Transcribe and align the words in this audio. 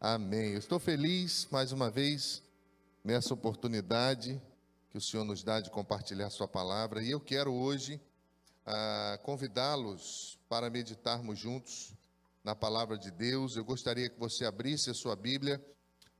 Amém. 0.00 0.52
Eu 0.52 0.60
estou 0.60 0.78
feliz 0.78 1.48
mais 1.50 1.72
uma 1.72 1.90
vez 1.90 2.40
nessa 3.02 3.34
oportunidade 3.34 4.40
que 4.90 4.96
o 4.96 5.00
Senhor 5.00 5.24
nos 5.24 5.42
dá 5.42 5.58
de 5.58 5.70
compartilhar 5.70 6.30
Sua 6.30 6.46
palavra 6.46 7.02
e 7.02 7.10
eu 7.10 7.18
quero 7.18 7.52
hoje 7.52 8.00
ah, 8.64 9.18
convidá-los 9.24 10.38
para 10.48 10.70
meditarmos 10.70 11.36
juntos 11.36 11.92
na 12.44 12.54
palavra 12.54 12.96
de 12.96 13.10
Deus. 13.10 13.56
Eu 13.56 13.64
gostaria 13.64 14.08
que 14.08 14.16
você 14.20 14.44
abrisse 14.44 14.88
a 14.88 14.94
sua 14.94 15.16
Bíblia 15.16 15.60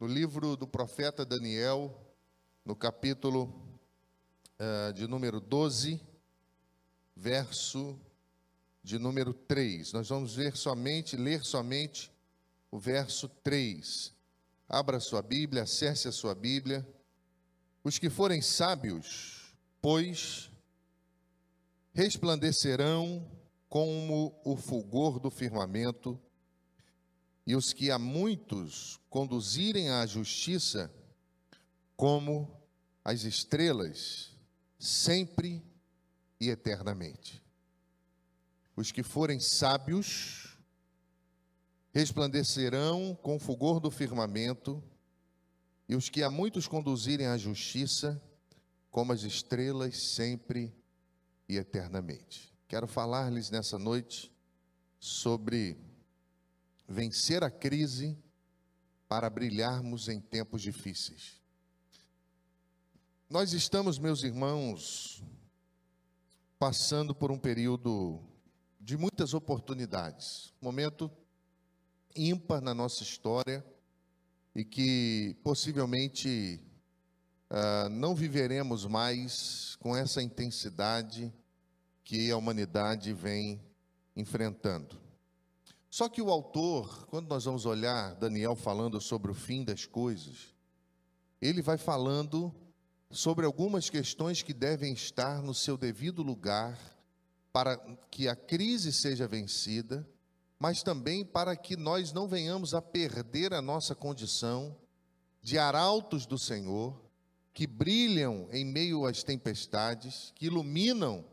no 0.01 0.09
livro 0.09 0.57
do 0.57 0.67
profeta 0.67 1.25
Daniel, 1.25 2.05
no 2.65 2.75
capítulo 2.75 3.79
ah, 4.59 4.91
de 4.93 5.07
número 5.07 5.41
12, 5.41 6.01
verso 7.15 7.97
de 8.83 8.99
número 8.99 9.33
3. 9.33 9.93
Nós 9.93 10.09
vamos 10.09 10.35
ver 10.35 10.57
somente, 10.57 11.17
ler 11.17 11.45
somente 11.45 12.11
o 12.71 12.79
verso 12.79 13.29
3. 13.29 14.15
Abra 14.69 15.01
sua 15.01 15.23
Bíblia, 15.23 15.63
acesse 15.63 16.09
a 16.09 16.13
sua 16.13 16.35
Bíblia. 16.35 16.87
Os 17.83 17.99
que 17.99 18.11
forem 18.11 18.43
sábios, 18.43 19.55
pois, 19.81 20.51
resplandecerão 21.93 23.27
como 23.69 24.41
o 24.45 24.57
fulgor 24.57 25.19
do 25.19 25.31
firmamento, 25.31 26.21
e 27.47 27.57
os 27.57 27.73
que 27.73 27.91
a 27.91 27.99
muitos 27.99 29.01
conduzirem 29.09 29.89
à 29.89 30.05
justiça, 30.05 30.93
como 31.97 32.55
as 33.03 33.25
estrelas, 33.25 34.37
sempre 34.79 35.65
e 36.39 36.51
eternamente. 36.51 37.43
Os 38.77 38.93
que 38.93 39.03
forem 39.03 39.41
sábios, 39.41 40.48
resplandecerão 41.93 43.19
com 43.23 43.37
o 43.37 43.41
fulgor 43.41 43.81
do 43.81 43.91
firmamento, 43.91 44.83
e 45.89 45.97
os 45.97 46.09
que 46.09 46.23
a 46.23 46.31
muitos 46.31 46.69
conduzirem 46.69 47.27
à 47.27 47.37
justiça, 47.39 48.23
como 48.91 49.13
as 49.13 49.23
estrelas, 49.23 49.97
sempre 49.97 50.75
e 51.49 51.57
eternamente. 51.57 52.53
Quero 52.69 52.87
falar-lhes 52.87 53.51
nessa 53.51 53.79
noite 53.79 54.31
sobre 55.01 55.79
vencer 56.87 57.43
a 57.43 57.51
crise 57.51 58.19
para 59.09 59.31
brilharmos 59.31 60.09
em 60.09 60.21
tempos 60.21 60.61
difíceis. 60.61 61.41
Nós 63.31 63.53
estamos, 63.53 63.99
meus 63.99 64.23
irmãos, 64.23 65.23
passando 66.59 67.15
por 67.15 67.31
um 67.31 67.39
período 67.39 68.21
de 68.81 68.97
muitas 68.97 69.33
oportunidades, 69.33 70.53
momento 70.61 71.11
ímpar 72.19 72.61
na 72.61 72.75
nossa 72.75 73.03
história 73.03 73.65
e 74.55 74.65
que 74.65 75.37
possivelmente 75.43 76.61
uh, 77.51 77.89
não 77.89 78.15
viveremos 78.15 78.85
mais 78.85 79.77
com 79.77 79.97
essa 79.97 80.23
intensidade 80.23 81.33
que 82.03 82.31
a 82.31 82.37
humanidade 82.37 83.13
vem 83.13 83.61
enfrentando. 84.17 84.99
Só 85.91 86.09
que 86.09 86.21
o 86.21 86.31
autor, 86.31 87.07
quando 87.07 87.29
nós 87.29 87.45
vamos 87.45 87.65
olhar 87.65 88.15
Daniel 88.17 88.57
falando 88.57 89.01
sobre 89.01 89.31
o 89.31 89.35
fim 89.35 89.65
das 89.65 89.87
coisas, 89.87 90.55
ele 91.41 91.63
vai 91.63 91.79
falando 91.79 92.53
sobre 93.11 93.47
algumas 93.47 93.89
questões 93.89 94.43
que 94.43 94.53
devem 94.53 94.93
estar 94.93 95.41
no 95.43 95.55
seu 95.55 95.77
devido 95.77 96.23
lugar 96.23 96.79
para 97.53 97.77
que 98.11 98.29
a 98.29 98.37
crise 98.37 98.93
seja 98.93 99.27
vencida 99.27 100.07
mas 100.59 100.83
também 100.83 101.25
para 101.25 101.57
que 101.57 101.77
nós 101.77 102.13
não 102.13 102.27
venhamos 102.27 102.75
a 102.75 102.83
perder 102.83 103.55
a 103.55 103.63
nossa 103.63 103.95
condição 103.95 104.77
de 105.41 105.59
arautos 105.59 106.27
do 106.27 106.37
Senhor, 106.37 107.01
que 107.55 107.67
brilham 107.67 108.49
em 108.51 108.65
meio 108.65 109.07
às 109.07 109.23
tempestades, 109.23 110.33
que 110.35 110.47
iluminam 110.47 111.25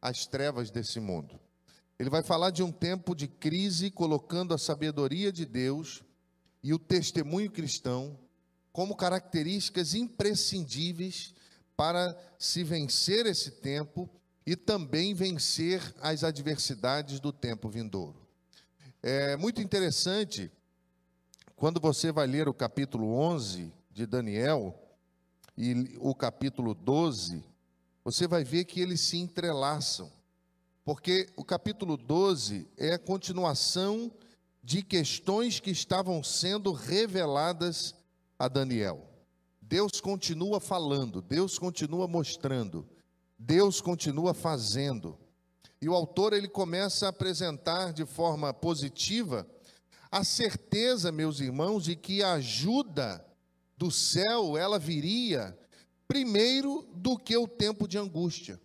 as 0.00 0.26
trevas 0.26 0.70
desse 0.70 1.00
mundo. 1.00 1.40
Ele 1.98 2.10
vai 2.10 2.22
falar 2.22 2.50
de 2.50 2.62
um 2.62 2.72
tempo 2.72 3.14
de 3.14 3.26
crise, 3.28 3.90
colocando 3.90 4.52
a 4.52 4.58
sabedoria 4.58 5.32
de 5.32 5.46
Deus 5.46 6.02
e 6.62 6.74
o 6.74 6.78
testemunho 6.78 7.50
cristão 7.50 8.18
como 8.72 8.96
características 8.96 9.94
imprescindíveis 9.94 11.34
para 11.76 12.16
se 12.38 12.64
vencer 12.64 13.24
esse 13.26 13.52
tempo 13.52 14.10
e 14.46 14.56
também 14.56 15.14
vencer 15.14 15.94
as 16.00 16.24
adversidades 16.24 17.20
do 17.20 17.32
tempo 17.32 17.68
vindouro. 17.68 18.23
É 19.06 19.36
muito 19.36 19.60
interessante 19.60 20.50
quando 21.54 21.78
você 21.78 22.10
vai 22.10 22.26
ler 22.26 22.48
o 22.48 22.54
capítulo 22.54 23.14
11 23.14 23.70
de 23.92 24.06
Daniel 24.06 24.74
e 25.58 25.94
o 26.00 26.14
capítulo 26.14 26.72
12, 26.72 27.44
você 28.02 28.26
vai 28.26 28.42
ver 28.44 28.64
que 28.64 28.80
eles 28.80 29.02
se 29.02 29.18
entrelaçam. 29.18 30.10
Porque 30.82 31.28
o 31.36 31.44
capítulo 31.44 31.98
12 31.98 32.66
é 32.78 32.94
a 32.94 32.98
continuação 32.98 34.10
de 34.62 34.82
questões 34.82 35.60
que 35.60 35.70
estavam 35.70 36.24
sendo 36.24 36.72
reveladas 36.72 37.94
a 38.38 38.48
Daniel. 38.48 39.06
Deus 39.60 40.00
continua 40.00 40.60
falando, 40.60 41.20
Deus 41.20 41.58
continua 41.58 42.08
mostrando, 42.08 42.88
Deus 43.38 43.82
continua 43.82 44.32
fazendo. 44.32 45.18
E 45.84 45.88
o 45.90 45.94
autor 45.94 46.32
ele 46.32 46.48
começa 46.48 47.04
a 47.04 47.08
apresentar 47.10 47.92
de 47.92 48.06
forma 48.06 48.54
positiva 48.54 49.46
a 50.10 50.24
certeza, 50.24 51.12
meus 51.12 51.40
irmãos, 51.40 51.84
de 51.84 51.94
que 51.94 52.22
a 52.22 52.32
ajuda 52.32 53.22
do 53.76 53.90
céu 53.90 54.56
ela 54.56 54.78
viria 54.78 55.54
primeiro 56.08 56.88
do 56.94 57.18
que 57.18 57.36
o 57.36 57.46
tempo 57.46 57.86
de 57.86 57.98
angústia. 57.98 58.58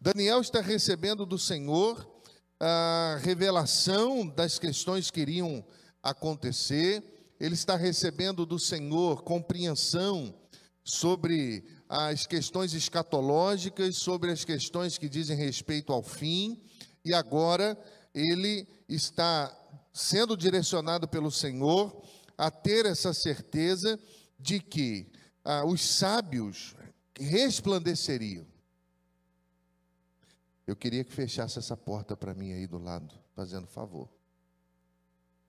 Daniel 0.00 0.40
está 0.40 0.60
recebendo 0.60 1.24
do 1.24 1.38
Senhor 1.38 2.10
a 2.58 3.20
revelação 3.22 4.26
das 4.26 4.58
questões 4.58 5.12
que 5.12 5.20
iriam 5.20 5.64
acontecer, 6.02 7.04
ele 7.38 7.54
está 7.54 7.76
recebendo 7.76 8.44
do 8.44 8.58
Senhor 8.58 9.22
compreensão 9.22 10.34
sobre 10.84 11.64
as 11.88 12.26
questões 12.26 12.74
escatológicas, 12.74 13.96
sobre 13.96 14.30
as 14.30 14.44
questões 14.44 14.98
que 14.98 15.08
dizem 15.08 15.36
respeito 15.36 15.92
ao 15.92 16.02
fim, 16.02 16.60
e 17.04 17.14
agora 17.14 17.78
ele 18.14 18.66
está 18.88 19.56
sendo 19.92 20.36
direcionado 20.36 21.06
pelo 21.06 21.30
Senhor 21.30 22.02
a 22.36 22.50
ter 22.50 22.86
essa 22.86 23.12
certeza 23.12 23.98
de 24.38 24.60
que 24.60 25.10
ah, 25.44 25.64
os 25.64 25.82
sábios 25.82 26.74
resplandeceriam. 27.18 28.46
Eu 30.66 30.76
queria 30.76 31.04
que 31.04 31.12
fechasse 31.12 31.58
essa 31.58 31.76
porta 31.76 32.16
para 32.16 32.34
mim 32.34 32.52
aí 32.52 32.66
do 32.66 32.78
lado, 32.78 33.12
fazendo 33.34 33.66
favor. 33.66 34.08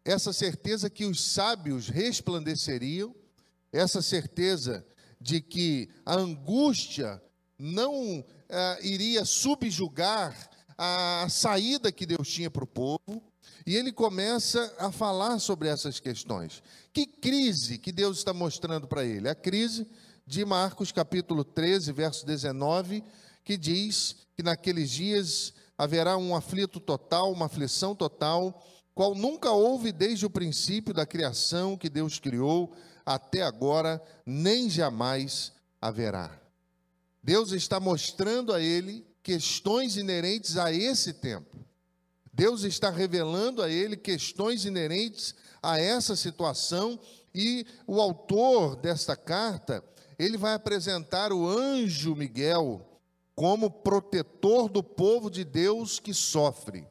Essa 0.03 0.33
certeza 0.33 0.89
que 0.89 1.05
os 1.05 1.23
sábios 1.23 1.87
resplandeceriam, 1.87 3.15
essa 3.71 4.01
certeza 4.01 4.85
de 5.23 5.39
que 5.39 5.89
a 6.05 6.15
angústia 6.15 7.21
não 7.57 8.23
eh, 8.49 8.79
iria 8.83 9.23
subjugar 9.23 10.49
a 10.77 11.27
saída 11.29 11.93
que 11.93 12.05
Deus 12.05 12.27
tinha 12.27 12.51
para 12.51 12.65
o 12.65 12.67
povo, 12.67 13.23
e 13.65 13.77
ele 13.77 13.93
começa 13.93 14.75
a 14.77 14.91
falar 14.91 15.39
sobre 15.39 15.69
essas 15.69 15.97
questões. 15.97 16.61
Que 16.91 17.05
crise 17.05 17.77
que 17.77 17.93
Deus 17.93 18.17
está 18.17 18.33
mostrando 18.33 18.85
para 18.85 19.05
ele? 19.05 19.29
A 19.29 19.35
crise 19.35 19.87
de 20.27 20.43
Marcos 20.43 20.91
capítulo 20.91 21.45
13, 21.45 21.93
verso 21.93 22.25
19, 22.25 23.01
que 23.45 23.55
diz 23.55 24.17
que 24.35 24.43
naqueles 24.43 24.89
dias 24.89 25.53
haverá 25.77 26.17
um 26.17 26.35
aflito 26.35 26.81
total, 26.81 27.31
uma 27.31 27.45
aflição 27.45 27.95
total, 27.95 28.61
qual 28.93 29.15
nunca 29.15 29.51
houve 29.51 29.93
desde 29.93 30.25
o 30.25 30.29
princípio 30.29 30.93
da 30.93 31.05
criação 31.05 31.77
que 31.77 31.89
Deus 31.89 32.19
criou 32.19 32.75
até 33.05 33.41
agora, 33.41 34.01
nem 34.25 34.69
jamais 34.69 35.51
haverá. 35.81 36.31
Deus 37.21 37.51
está 37.51 37.79
mostrando 37.79 38.53
a 38.53 38.61
ele 38.61 39.05
questões 39.21 39.95
inerentes 39.95 40.57
a 40.57 40.71
esse 40.71 41.13
tempo. 41.13 41.57
Deus 42.33 42.63
está 42.63 42.89
revelando 42.89 43.61
a 43.61 43.69
ele 43.69 43.95
questões 43.95 44.65
inerentes 44.65 45.35
a 45.61 45.79
essa 45.79 46.15
situação 46.15 46.99
e 47.33 47.65
o 47.87 48.01
autor 48.01 48.75
desta 48.75 49.15
carta, 49.15 49.83
ele 50.19 50.37
vai 50.37 50.53
apresentar 50.53 51.31
o 51.31 51.47
anjo 51.47 52.15
Miguel 52.15 52.85
como 53.35 53.69
protetor 53.69 54.69
do 54.69 54.83
povo 54.83 55.29
de 55.29 55.43
Deus 55.43 55.99
que 55.99 56.13
sofre. 56.13 56.85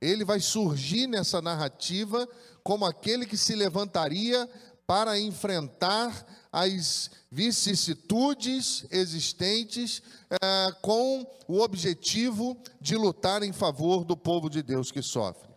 Ele 0.00 0.24
vai 0.24 0.40
surgir 0.40 1.06
nessa 1.06 1.40
narrativa 1.40 2.28
como 2.62 2.84
aquele 2.84 3.24
que 3.24 3.36
se 3.36 3.54
levantaria 3.54 4.48
para 4.86 5.18
enfrentar 5.18 6.24
as 6.52 7.10
vicissitudes 7.30 8.86
existentes 8.90 10.00
eh, 10.30 10.72
com 10.80 11.26
o 11.48 11.60
objetivo 11.60 12.56
de 12.80 12.96
lutar 12.96 13.42
em 13.42 13.52
favor 13.52 14.04
do 14.04 14.16
povo 14.16 14.48
de 14.48 14.62
Deus 14.62 14.92
que 14.92 15.02
sofre. 15.02 15.48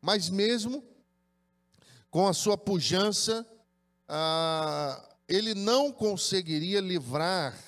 Mas 0.00 0.28
mesmo 0.28 0.84
com 2.10 2.28
a 2.28 2.32
sua 2.32 2.56
pujança, 2.56 3.44
ah, 4.06 5.02
ele 5.26 5.54
não 5.54 5.90
conseguiria 5.90 6.80
livrar 6.80 7.58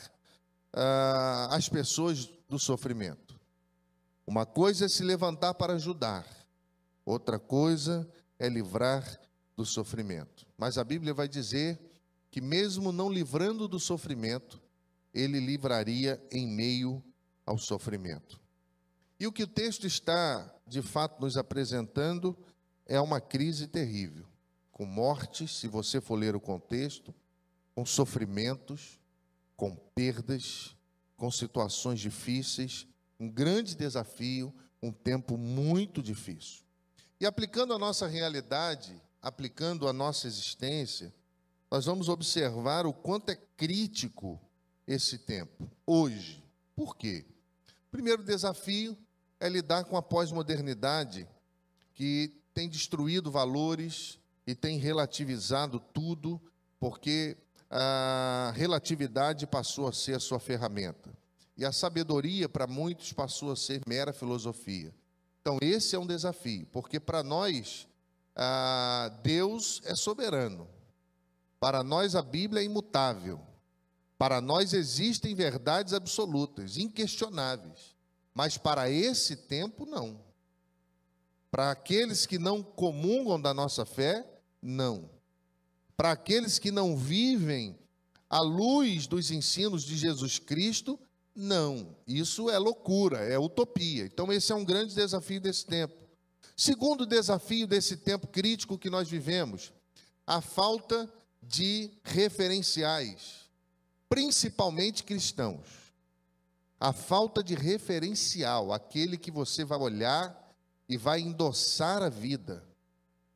ah, 0.72 1.48
as 1.50 1.68
pessoas 1.68 2.30
do 2.48 2.58
sofrimento. 2.58 3.34
Uma 4.26 4.46
coisa 4.46 4.84
é 4.84 4.88
se 4.88 5.02
levantar 5.02 5.54
para 5.54 5.72
ajudar, 5.72 6.26
outra 7.04 7.38
coisa 7.38 8.08
é 8.38 8.48
livrar 8.48 9.18
do 9.56 9.64
sofrimento. 9.64 10.45
Mas 10.56 10.78
a 10.78 10.84
Bíblia 10.84 11.12
vai 11.12 11.28
dizer 11.28 11.78
que, 12.30 12.40
mesmo 12.40 12.92
não 12.92 13.10
livrando 13.10 13.68
do 13.68 13.78
sofrimento, 13.78 14.60
ele 15.12 15.40
livraria 15.40 16.22
em 16.30 16.46
meio 16.46 17.02
ao 17.44 17.58
sofrimento. 17.58 18.40
E 19.18 19.26
o 19.26 19.32
que 19.32 19.42
o 19.42 19.48
texto 19.48 19.86
está, 19.86 20.54
de 20.66 20.82
fato, 20.82 21.20
nos 21.20 21.36
apresentando 21.36 22.36
é 22.84 23.00
uma 23.00 23.20
crise 23.20 23.66
terrível, 23.66 24.26
com 24.70 24.84
mortes, 24.84 25.58
se 25.58 25.68
você 25.68 26.00
for 26.00 26.16
ler 26.16 26.36
o 26.36 26.40
contexto, 26.40 27.14
com 27.74 27.84
sofrimentos, 27.86 29.00
com 29.56 29.74
perdas, 29.94 30.76
com 31.16 31.30
situações 31.30 31.98
difíceis, 31.98 32.86
um 33.18 33.28
grande 33.28 33.74
desafio, 33.74 34.54
um 34.82 34.92
tempo 34.92 35.38
muito 35.38 36.02
difícil. 36.02 36.64
E 37.18 37.24
aplicando 37.24 37.72
a 37.72 37.78
nossa 37.78 38.06
realidade, 38.06 39.00
aplicando 39.26 39.88
a 39.88 39.92
nossa 39.92 40.28
existência, 40.28 41.12
nós 41.68 41.86
vamos 41.86 42.08
observar 42.08 42.86
o 42.86 42.92
quanto 42.92 43.30
é 43.30 43.34
crítico 43.56 44.40
esse 44.86 45.18
tempo, 45.18 45.68
hoje. 45.84 46.44
Por 46.76 46.96
quê? 46.96 47.26
Primeiro 47.90 48.22
desafio 48.22 48.96
é 49.40 49.48
lidar 49.48 49.82
com 49.82 49.96
a 49.96 50.02
pós-modernidade, 50.02 51.26
que 51.92 52.40
tem 52.54 52.68
destruído 52.68 53.28
valores 53.28 54.16
e 54.46 54.54
tem 54.54 54.78
relativizado 54.78 55.80
tudo, 55.92 56.40
porque 56.78 57.36
a 57.68 58.52
relatividade 58.54 59.44
passou 59.44 59.88
a 59.88 59.92
ser 59.92 60.14
a 60.14 60.20
sua 60.20 60.38
ferramenta. 60.38 61.12
E 61.56 61.64
a 61.64 61.72
sabedoria, 61.72 62.48
para 62.48 62.68
muitos, 62.68 63.12
passou 63.12 63.50
a 63.50 63.56
ser 63.56 63.80
mera 63.88 64.12
filosofia. 64.12 64.94
Então, 65.40 65.58
esse 65.60 65.96
é 65.96 65.98
um 65.98 66.06
desafio, 66.06 66.64
porque 66.70 67.00
para 67.00 67.24
nós, 67.24 67.88
Deus 69.22 69.80
é 69.84 69.94
soberano. 69.94 70.68
Para 71.58 71.82
nós, 71.82 72.14
a 72.14 72.22
Bíblia 72.22 72.62
é 72.62 72.64
imutável. 72.64 73.40
Para 74.18 74.40
nós 74.40 74.72
existem 74.72 75.34
verdades 75.34 75.92
absolutas, 75.92 76.78
inquestionáveis, 76.78 77.94
mas 78.34 78.56
para 78.56 78.90
esse 78.90 79.36
tempo 79.36 79.84
não. 79.84 80.20
Para 81.50 81.70
aqueles 81.70 82.26
que 82.26 82.38
não 82.38 82.62
comungam 82.62 83.40
da 83.40 83.52
nossa 83.52 83.84
fé, 83.84 84.26
não. 84.60 85.10
Para 85.96 86.12
aqueles 86.12 86.58
que 86.58 86.70
não 86.70 86.96
vivem 86.96 87.78
à 88.28 88.40
luz 88.40 89.06
dos 89.06 89.30
ensinos 89.30 89.84
de 89.84 89.96
Jesus 89.96 90.38
Cristo, 90.38 90.98
não. 91.34 91.94
Isso 92.06 92.48
é 92.50 92.58
loucura, 92.58 93.18
é 93.18 93.38
utopia. 93.38 94.04
Então, 94.04 94.32
esse 94.32 94.50
é 94.50 94.54
um 94.54 94.64
grande 94.64 94.94
desafio 94.94 95.40
desse 95.40 95.66
tempo. 95.66 96.05
Segundo 96.56 97.06
desafio 97.06 97.66
desse 97.66 97.96
tempo 97.96 98.26
crítico 98.26 98.78
que 98.78 98.90
nós 98.90 99.08
vivemos, 99.08 99.72
a 100.26 100.40
falta 100.40 101.12
de 101.42 101.90
referenciais 102.02 103.46
principalmente 104.08 105.02
cristãos, 105.02 105.66
a 106.78 106.92
falta 106.92 107.42
de 107.42 107.54
referencial, 107.54 108.72
aquele 108.72 109.16
que 109.16 109.30
você 109.30 109.64
vai 109.64 109.78
olhar 109.78 110.54
e 110.88 110.96
vai 110.96 111.20
endossar 111.20 112.02
a 112.02 112.08
vida, 112.08 112.64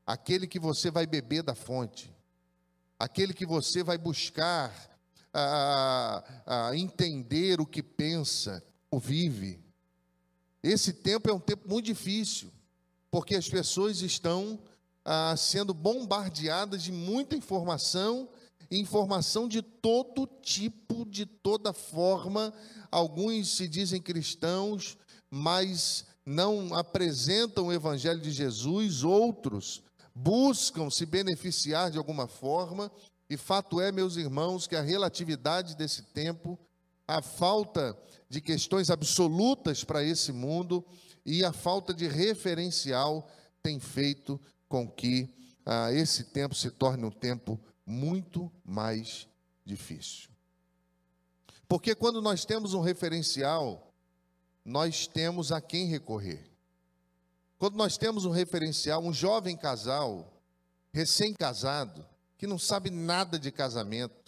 aquele 0.07 0.47
que 0.47 0.59
você 0.59 0.91
vai 0.91 1.07
beber 1.07 1.43
da 1.43 1.55
fonte, 1.55 2.15
aquele 2.99 3.33
que 3.33 3.47
você 3.47 3.83
vai 3.83 3.99
buscar 3.99 4.73
a, 5.33 6.25
a 6.47 6.77
entender 6.77 7.61
o 7.61 7.67
que 7.67 7.83
pensa, 7.83 8.63
o 8.91 8.99
vive. 8.99 9.59
Esse 10.63 10.93
tempo 10.93 11.31
é 11.31 11.33
um 11.33 11.41
tempo 11.41 11.69
muito 11.69 11.87
difícil, 11.87 12.53
porque 13.11 13.35
as 13.35 13.49
pessoas 13.49 14.03
estão 14.03 14.59
ah, 15.05 15.35
sendo 15.37 15.75
bombardeadas 15.75 16.83
de 16.83 16.93
muita 16.93 17.37
informação 17.37 18.29
informação 18.71 19.49
de 19.49 19.63
todo 19.63 20.29
tipo, 20.43 21.05
de 21.05 21.27
toda 21.27 21.73
forma. 21.73 22.53
Alguns 22.91 23.57
se 23.57 23.67
dizem 23.67 24.01
cristãos, 24.01 24.97
mas 25.29 26.05
não 26.25 26.73
apresentam 26.75 27.67
o 27.67 27.73
Evangelho 27.73 28.21
de 28.21 28.31
Jesus, 28.31 29.03
outros 29.03 29.83
buscam 30.15 30.91
se 30.91 31.07
beneficiar 31.07 31.91
de 31.91 31.99
alguma 31.99 32.27
forma, 32.27 32.91
e 33.29 33.37
fato 33.37 33.81
é, 33.81 33.91
meus 33.93 34.17
irmãos, 34.17 34.67
que 34.67 34.77
a 34.77 34.83
relatividade 34.83 35.77
desse 35.77 36.03
tempo, 36.03 36.59
a 37.11 37.23
falta 37.23 37.99
de 38.29 38.41
questões 38.41 38.91
absolutas 38.91 39.83
para 39.83 40.03
esse 40.05 40.33
mundo 40.33 40.85
e 41.27 41.45
a 41.45 41.53
falta 41.53 41.93
de 41.93 42.07
referencial 42.07 43.29
tem 43.63 43.81
feito 43.81 44.41
com 44.69 44.89
que 44.89 45.35
ah, 45.67 45.93
esse 45.93 46.25
tempo 46.25 46.55
se 46.55 46.71
torne 46.71 47.05
um 47.05 47.11
tempo 47.11 47.61
muito 47.85 48.51
mais 48.65 49.29
difícil. 49.65 50.31
Porque 51.69 51.95
quando 51.95 52.23
nós 52.23 52.45
temos 52.45 52.75
um 52.75 52.81
referencial, 52.81 53.93
nós 54.65 55.07
temos 55.07 55.51
a 55.51 55.61
quem 55.61 55.87
recorrer. 55.87 56.49
Quando 57.59 57.77
nós 57.77 57.99
temos 57.99 58.25
um 58.25 58.31
referencial, 58.31 59.03
um 59.03 59.13
jovem 59.13 59.57
casal, 59.57 60.41
recém-casado, 60.93 62.07
que 62.39 62.47
não 62.47 62.59
sabe 62.59 62.89
nada 62.89 63.39
de 63.39 63.51
casamento, 63.51 64.20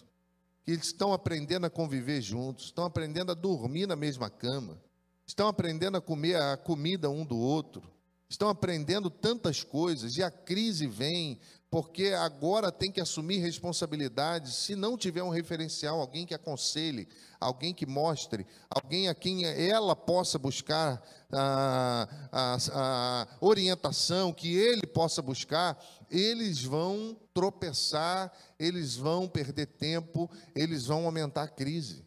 que 0.64 0.72
estão 0.72 1.12
aprendendo 1.12 1.66
a 1.66 1.70
conviver 1.70 2.20
juntos, 2.20 2.66
estão 2.66 2.84
aprendendo 2.84 3.32
a 3.32 3.34
dormir 3.34 3.86
na 3.86 3.96
mesma 3.96 4.30
cama, 4.30 4.80
estão 5.26 5.48
aprendendo 5.48 5.96
a 5.96 6.00
comer 6.00 6.36
a 6.36 6.56
comida 6.56 7.10
um 7.10 7.24
do 7.24 7.36
outro, 7.36 7.82
estão 8.28 8.48
aprendendo 8.48 9.10
tantas 9.10 9.62
coisas, 9.62 10.16
e 10.16 10.22
a 10.22 10.30
crise 10.30 10.86
vem, 10.86 11.38
porque 11.70 12.08
agora 12.08 12.72
tem 12.72 12.90
que 12.90 13.00
assumir 13.00 13.38
responsabilidades. 13.38 14.56
Se 14.56 14.74
não 14.74 14.96
tiver 14.96 15.22
um 15.22 15.28
referencial, 15.28 16.00
alguém 16.00 16.24
que 16.24 16.34
aconselhe, 16.34 17.08
alguém 17.40 17.74
que 17.74 17.86
mostre, 17.86 18.46
alguém 18.70 19.08
a 19.08 19.14
quem 19.14 19.44
ela 19.44 19.94
possa 19.94 20.38
buscar 20.38 21.02
a, 21.32 22.08
a, 22.30 22.56
a 22.72 23.28
orientação, 23.40 24.32
que 24.32 24.54
ele 24.54 24.86
possa 24.86 25.20
buscar, 25.20 25.78
eles 26.12 26.62
vão 26.62 27.16
tropeçar, 27.32 28.30
eles 28.58 28.94
vão 28.94 29.26
perder 29.26 29.66
tempo, 29.66 30.30
eles 30.54 30.86
vão 30.86 31.06
aumentar 31.06 31.44
a 31.44 31.48
crise. 31.48 32.04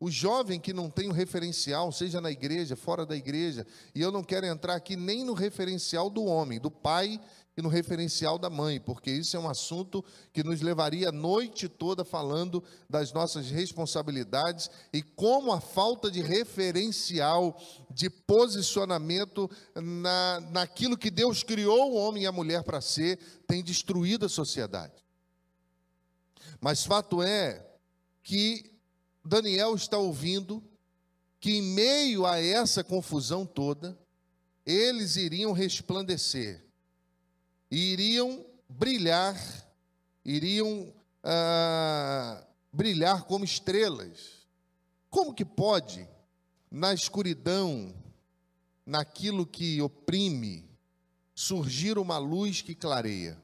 O 0.00 0.10
jovem 0.10 0.60
que 0.60 0.72
não 0.72 0.88
tem 0.88 1.08
um 1.08 1.12
referencial, 1.12 1.90
seja 1.90 2.20
na 2.20 2.30
igreja, 2.30 2.76
fora 2.76 3.04
da 3.04 3.16
igreja, 3.16 3.66
e 3.92 4.00
eu 4.00 4.12
não 4.12 4.22
quero 4.22 4.46
entrar 4.46 4.76
aqui 4.76 4.94
nem 4.94 5.24
no 5.24 5.32
referencial 5.32 6.08
do 6.08 6.24
homem, 6.24 6.60
do 6.60 6.70
pai 6.70 7.20
e 7.56 7.62
no 7.62 7.68
referencial 7.68 8.38
da 8.38 8.48
mãe, 8.48 8.78
porque 8.78 9.10
isso 9.10 9.36
é 9.36 9.40
um 9.40 9.48
assunto 9.48 10.04
que 10.32 10.44
nos 10.44 10.60
levaria 10.60 11.08
a 11.08 11.12
noite 11.12 11.68
toda 11.68 12.04
falando 12.04 12.62
das 12.88 13.12
nossas 13.12 13.50
responsabilidades 13.50 14.70
e 14.92 15.02
como 15.02 15.50
a 15.50 15.60
falta 15.60 16.08
de 16.08 16.22
referencial, 16.22 17.60
de 17.90 18.08
posicionamento 18.08 19.50
na, 19.74 20.40
naquilo 20.52 20.96
que 20.96 21.10
Deus 21.10 21.42
criou 21.42 21.90
o 21.90 21.96
homem 21.96 22.22
e 22.22 22.26
a 22.28 22.32
mulher 22.32 22.62
para 22.62 22.80
ser, 22.80 23.18
tem 23.48 23.64
destruído 23.64 24.26
a 24.26 24.28
sociedade. 24.28 25.04
Mas 26.60 26.84
fato 26.84 27.20
é 27.20 27.66
que 28.22 28.77
Daniel 29.24 29.74
está 29.74 29.98
ouvindo 29.98 30.62
que, 31.40 31.58
em 31.58 31.62
meio 31.62 32.26
a 32.26 32.40
essa 32.40 32.82
confusão 32.82 33.44
toda, 33.44 33.98
eles 34.64 35.16
iriam 35.16 35.52
resplandecer 35.52 36.68
iriam 37.70 38.44
brilhar, 38.68 39.36
iriam 40.24 40.92
ah, 41.22 42.44
brilhar 42.72 43.24
como 43.24 43.44
estrelas. 43.44 44.46
Como 45.10 45.34
que 45.34 45.44
pode, 45.44 46.06
na 46.70 46.92
escuridão, 46.92 47.94
naquilo 48.84 49.46
que 49.46 49.80
oprime, 49.80 50.68
surgir 51.34 51.98
uma 51.98 52.18
luz 52.18 52.60
que 52.60 52.74
clareia? 52.74 53.42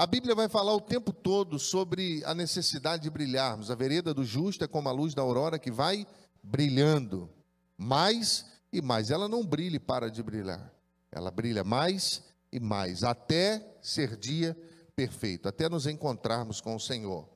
A 0.00 0.06
Bíblia 0.06 0.34
vai 0.34 0.48
falar 0.48 0.74
o 0.74 0.80
tempo 0.80 1.12
todo 1.12 1.58
sobre 1.58 2.24
a 2.24 2.34
necessidade 2.34 3.02
de 3.02 3.10
brilharmos. 3.10 3.70
A 3.70 3.74
vereda 3.74 4.14
do 4.14 4.24
justo 4.24 4.64
é 4.64 4.66
como 4.66 4.88
a 4.88 4.92
luz 4.92 5.12
da 5.12 5.20
aurora 5.20 5.58
que 5.58 5.70
vai 5.70 6.06
brilhando 6.42 7.28
mais 7.76 8.46
e 8.72 8.80
mais. 8.80 9.10
Ela 9.10 9.28
não 9.28 9.44
brilha 9.44 9.76
e 9.76 9.78
para 9.78 10.10
de 10.10 10.22
brilhar. 10.22 10.72
Ela 11.12 11.30
brilha 11.30 11.62
mais 11.62 12.22
e 12.50 12.58
mais, 12.58 13.04
até 13.04 13.76
ser 13.82 14.16
dia 14.16 14.56
perfeito, 14.96 15.46
até 15.46 15.68
nos 15.68 15.86
encontrarmos 15.86 16.62
com 16.62 16.74
o 16.74 16.80
Senhor. 16.80 17.28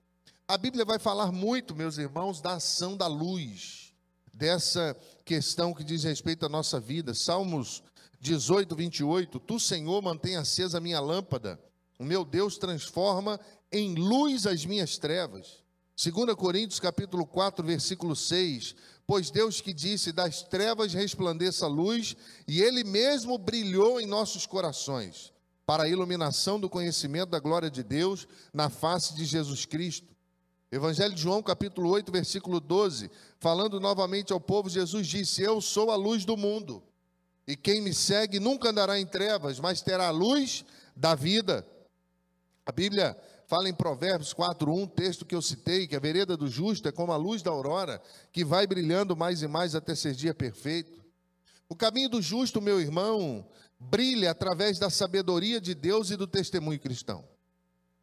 A 0.48 0.56
Bíblia 0.56 0.86
vai 0.86 0.98
falar 0.98 1.30
muito, 1.30 1.76
meus 1.76 1.98
irmãos, 1.98 2.40
da 2.40 2.54
ação 2.54 2.96
da 2.96 3.06
luz, 3.06 3.92
dessa 4.32 4.96
questão 5.22 5.74
que 5.74 5.84
diz 5.84 6.02
respeito 6.02 6.46
à 6.46 6.48
nossa 6.48 6.80
vida. 6.80 7.12
Salmos 7.12 7.82
18, 8.20 8.74
28. 8.74 9.38
Tu, 9.38 9.60
Senhor, 9.60 10.00
mantém 10.00 10.36
acesa 10.36 10.78
a 10.78 10.80
minha 10.80 10.98
lâmpada, 10.98 11.60
o 11.98 12.04
meu 12.04 12.24
Deus 12.24 12.58
transforma 12.58 13.38
em 13.70 13.94
luz 13.94 14.46
as 14.46 14.64
minhas 14.64 14.98
trevas. 14.98 15.64
2 15.96 16.34
Coríntios 16.34 16.80
capítulo 16.80 17.24
4, 17.24 17.64
versículo 17.64 18.16
6. 18.16 18.74
Pois 19.06 19.30
Deus 19.30 19.60
que 19.60 19.72
disse: 19.72 20.12
Das 20.12 20.42
trevas 20.42 20.92
resplandeça 20.92 21.66
a 21.66 21.68
luz, 21.68 22.16
e 22.48 22.62
Ele 22.62 22.82
mesmo 22.82 23.38
brilhou 23.38 24.00
em 24.00 24.06
nossos 24.06 24.46
corações, 24.46 25.32
para 25.64 25.84
a 25.84 25.88
iluminação 25.88 26.58
do 26.58 26.68
conhecimento 26.68 27.30
da 27.30 27.38
glória 27.38 27.70
de 27.70 27.82
Deus 27.82 28.26
na 28.52 28.68
face 28.68 29.14
de 29.14 29.24
Jesus 29.24 29.64
Cristo. 29.64 30.14
Evangelho 30.72 31.14
de 31.14 31.22
João, 31.22 31.40
capítulo 31.40 31.88
8, 31.90 32.10
versículo 32.10 32.58
12, 32.58 33.08
falando 33.38 33.78
novamente 33.78 34.32
ao 34.32 34.40
povo, 34.40 34.68
Jesus 34.68 35.06
disse: 35.06 35.42
Eu 35.42 35.60
sou 35.60 35.92
a 35.92 35.96
luz 35.96 36.24
do 36.24 36.36
mundo, 36.36 36.82
e 37.46 37.54
quem 37.54 37.80
me 37.80 37.94
segue 37.94 38.40
nunca 38.40 38.70
andará 38.70 38.98
em 38.98 39.06
trevas, 39.06 39.60
mas 39.60 39.80
terá 39.80 40.08
a 40.08 40.10
luz 40.10 40.64
da 40.96 41.14
vida. 41.14 41.64
A 42.66 42.72
Bíblia 42.72 43.16
fala 43.46 43.68
em 43.68 43.74
Provérbios 43.74 44.32
4:1, 44.32 44.86
texto 44.88 45.24
que 45.24 45.34
eu 45.34 45.42
citei, 45.42 45.86
que 45.86 45.94
a 45.94 46.00
vereda 46.00 46.36
do 46.36 46.48
justo 46.48 46.88
é 46.88 46.92
como 46.92 47.12
a 47.12 47.16
luz 47.16 47.42
da 47.42 47.50
aurora, 47.50 48.00
que 48.32 48.44
vai 48.44 48.66
brilhando 48.66 49.16
mais 49.16 49.42
e 49.42 49.48
mais 49.48 49.74
até 49.74 49.94
ser 49.94 50.14
dia 50.14 50.34
perfeito. 50.34 51.04
O 51.68 51.76
caminho 51.76 52.08
do 52.08 52.22
justo, 52.22 52.60
meu 52.60 52.80
irmão, 52.80 53.46
brilha 53.78 54.30
através 54.30 54.78
da 54.78 54.88
sabedoria 54.88 55.60
de 55.60 55.74
Deus 55.74 56.10
e 56.10 56.16
do 56.16 56.26
testemunho 56.26 56.80
cristão. 56.80 57.26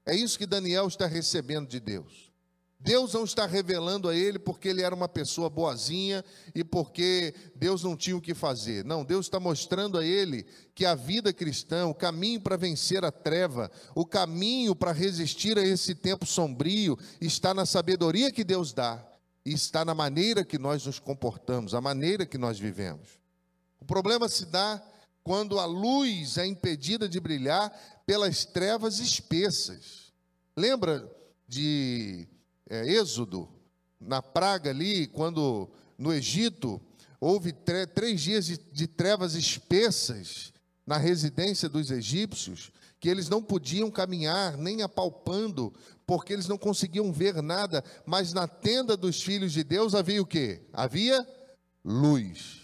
É 0.06 0.16
isso 0.16 0.38
que 0.38 0.46
Daniel 0.46 0.88
está 0.88 1.06
recebendo 1.06 1.68
de 1.68 1.80
Deus. 1.80 2.31
Deus 2.84 3.14
não 3.14 3.24
está 3.24 3.46
revelando 3.46 4.10
a 4.10 4.16
ele 4.16 4.40
porque 4.40 4.68
ele 4.68 4.82
era 4.82 4.96
uma 4.96 5.08
pessoa 5.08 5.52
boazinha 5.52 6.26
e 6.54 6.64
porque 6.64 7.34
Deus 7.56 7.84
não 7.84 7.96
tinha 7.96 8.18
o 8.18 8.22
que 8.22 8.34
fazer. 8.34 8.84
Não, 8.84 9.06
Deus 9.06 9.28
está 9.28 9.40
mostrando 9.40 10.00
a 10.00 10.06
ele 10.06 10.46
que 10.74 10.84
a 10.84 10.96
vida 10.96 11.32
cristã, 11.32 11.86
o 11.86 11.94
caminho 11.94 12.42
para 12.42 12.58
vencer 12.58 13.06
a 13.06 13.12
treva, 13.12 13.70
o 13.94 14.04
caminho 14.04 14.76
para 14.76 14.92
resistir 14.92 15.60
a 15.60 15.62
esse 15.64 15.94
tempo 15.94 16.26
sombrio, 16.26 16.98
está 17.20 17.54
na 17.54 17.68
sabedoria 17.68 18.32
que 18.32 18.44
Deus 18.44 18.74
dá 18.74 19.06
e 19.46 19.54
está 19.54 19.86
na 19.86 19.94
maneira 19.94 20.44
que 20.44 20.58
nós 20.58 20.84
nos 20.84 20.98
comportamos, 20.98 21.76
a 21.76 21.82
maneira 21.82 22.26
que 22.26 22.38
nós 22.38 22.58
vivemos. 22.58 23.20
O 23.80 23.86
problema 23.86 24.28
se 24.28 24.46
dá 24.48 24.82
quando 25.24 25.60
a 25.60 25.66
luz 25.66 26.40
é 26.40 26.48
impedida 26.48 27.08
de 27.08 27.20
brilhar 27.20 27.72
pelas 28.08 28.44
trevas 28.44 29.00
espessas. 29.00 30.12
Lembra 30.58 31.08
de 31.48 32.28
é, 32.72 32.88
Êxodo, 32.90 33.50
na 34.00 34.22
praga 34.22 34.70
ali, 34.70 35.06
quando 35.08 35.70
no 35.98 36.14
Egito 36.14 36.82
houve 37.20 37.52
três 37.94 38.22
dias 38.22 38.46
de, 38.46 38.58
de 38.58 38.88
trevas 38.88 39.36
espessas 39.36 40.54
na 40.88 40.96
residência 40.96 41.68
dos 41.68 41.92
egípcios, 41.92 42.72
que 42.98 43.10
eles 43.10 43.28
não 43.28 43.44
podiam 43.44 43.92
caminhar 43.92 44.58
nem 44.58 44.84
apalpando, 44.84 45.74
porque 46.08 46.32
eles 46.32 46.48
não 46.48 46.58
conseguiam 46.58 47.12
ver 47.12 47.42
nada, 47.42 47.84
mas 48.06 48.32
na 48.32 48.48
tenda 48.48 48.96
dos 48.96 49.22
filhos 49.22 49.52
de 49.52 49.66
Deus 49.66 49.94
havia 49.94 50.22
o 50.22 50.26
quê? 50.26 50.62
Havia 50.72 51.28
luz. 51.84 52.62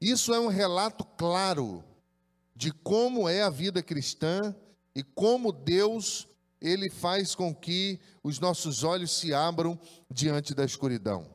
Isso 0.00 0.34
é 0.34 0.40
um 0.40 0.48
relato 0.48 1.04
claro 1.04 1.84
de 2.56 2.72
como 2.72 3.28
é 3.28 3.42
a 3.42 3.50
vida 3.50 3.84
cristã 3.84 4.52
e 4.96 5.04
como 5.04 5.52
Deus 5.52 6.26
ele 6.60 6.90
faz 6.90 7.34
com 7.34 7.54
que 7.54 8.00
os 8.22 8.38
nossos 8.38 8.82
olhos 8.82 9.10
se 9.10 9.32
abram 9.34 9.78
diante 10.10 10.54
da 10.54 10.64
escuridão. 10.64 11.28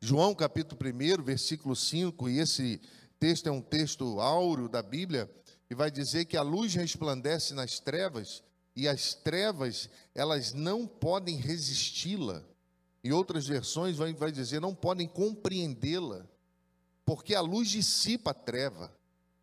João 0.00 0.34
capítulo 0.34 0.80
1, 0.80 1.22
versículo 1.22 1.76
5, 1.76 2.28
e 2.28 2.38
esse 2.38 2.80
texto 3.18 3.48
é 3.48 3.52
um 3.52 3.62
texto 3.62 4.20
áureo 4.20 4.68
da 4.68 4.82
Bíblia, 4.82 5.30
e 5.70 5.74
vai 5.74 5.90
dizer 5.90 6.24
que 6.24 6.36
a 6.36 6.42
luz 6.42 6.74
resplandece 6.74 7.54
nas 7.54 7.78
trevas, 7.78 8.42
e 8.74 8.88
as 8.88 9.14
trevas, 9.14 9.88
elas 10.14 10.52
não 10.52 10.86
podem 10.86 11.36
resisti-la. 11.36 12.42
Em 13.04 13.12
outras 13.12 13.46
versões 13.46 13.96
vai, 13.96 14.12
vai 14.12 14.32
dizer, 14.32 14.60
não 14.60 14.74
podem 14.74 15.06
compreendê-la, 15.06 16.26
porque 17.04 17.34
a 17.34 17.40
luz 17.40 17.68
dissipa 17.68 18.30
a 18.30 18.34
treva. 18.34 18.92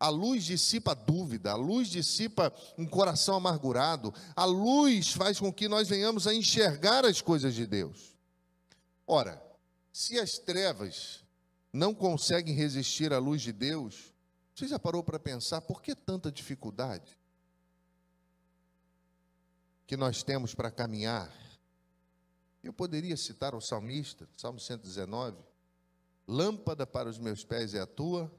A 0.00 0.08
luz 0.08 0.44
dissipa 0.44 0.92
a 0.92 0.94
dúvida, 0.94 1.52
a 1.52 1.56
luz 1.56 1.88
dissipa 1.88 2.50
um 2.78 2.86
coração 2.86 3.36
amargurado, 3.36 4.14
a 4.34 4.46
luz 4.46 5.12
faz 5.12 5.38
com 5.38 5.52
que 5.52 5.68
nós 5.68 5.90
venhamos 5.90 6.26
a 6.26 6.32
enxergar 6.32 7.04
as 7.04 7.20
coisas 7.20 7.54
de 7.54 7.66
Deus. 7.66 8.16
Ora, 9.06 9.38
se 9.92 10.18
as 10.18 10.38
trevas 10.38 11.22
não 11.70 11.94
conseguem 11.94 12.54
resistir 12.54 13.12
à 13.12 13.18
luz 13.18 13.42
de 13.42 13.52
Deus, 13.52 14.14
você 14.54 14.66
já 14.66 14.78
parou 14.78 15.04
para 15.04 15.18
pensar 15.18 15.60
por 15.60 15.82
que 15.82 15.94
tanta 15.94 16.32
dificuldade 16.32 17.18
que 19.86 19.98
nós 19.98 20.22
temos 20.22 20.54
para 20.54 20.70
caminhar? 20.70 21.30
Eu 22.62 22.72
poderia 22.72 23.18
citar 23.18 23.54
o 23.54 23.60
salmista, 23.60 24.26
Salmo 24.34 24.58
119: 24.58 25.36
Lâmpada 26.26 26.86
para 26.86 27.08
os 27.08 27.18
meus 27.18 27.44
pés 27.44 27.74
é 27.74 27.80
a 27.80 27.86
tua 27.86 28.32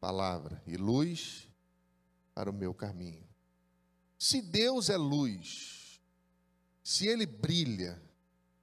palavra 0.00 0.62
e 0.66 0.76
luz 0.76 1.48
para 2.34 2.50
o 2.50 2.54
meu 2.54 2.72
caminho. 2.72 3.28
Se 4.18 4.40
Deus 4.40 4.88
é 4.88 4.96
luz, 4.96 6.00
se 6.82 7.06
Ele 7.06 7.26
brilha, 7.26 8.00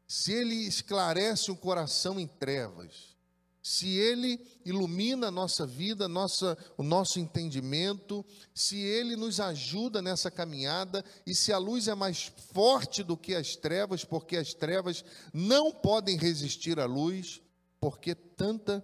se 0.07 0.31
Ele 0.33 0.55
esclarece 0.55 1.51
um 1.51 1.55
coração 1.55 2.19
em 2.19 2.27
trevas, 2.27 3.15
se 3.61 3.89
Ele 3.97 4.39
ilumina 4.63 5.27
a 5.27 5.31
nossa 5.31 5.67
vida, 5.67 6.07
nossa, 6.07 6.57
o 6.77 6.83
nosso 6.83 7.19
entendimento, 7.19 8.25
se 8.53 8.77
Ele 8.77 9.15
nos 9.15 9.39
ajuda 9.39 10.01
nessa 10.01 10.31
caminhada 10.31 11.03
e 11.25 11.35
se 11.35 11.51
a 11.51 11.57
luz 11.57 11.87
é 11.87 11.93
mais 11.93 12.31
forte 12.53 13.03
do 13.03 13.17
que 13.17 13.35
as 13.35 13.55
trevas, 13.57 14.05
porque 14.05 14.37
as 14.37 14.53
trevas 14.53 15.03
não 15.33 15.71
podem 15.71 16.17
resistir 16.17 16.79
à 16.79 16.85
luz, 16.85 17.41
porque 17.79 18.15
tanta 18.15 18.81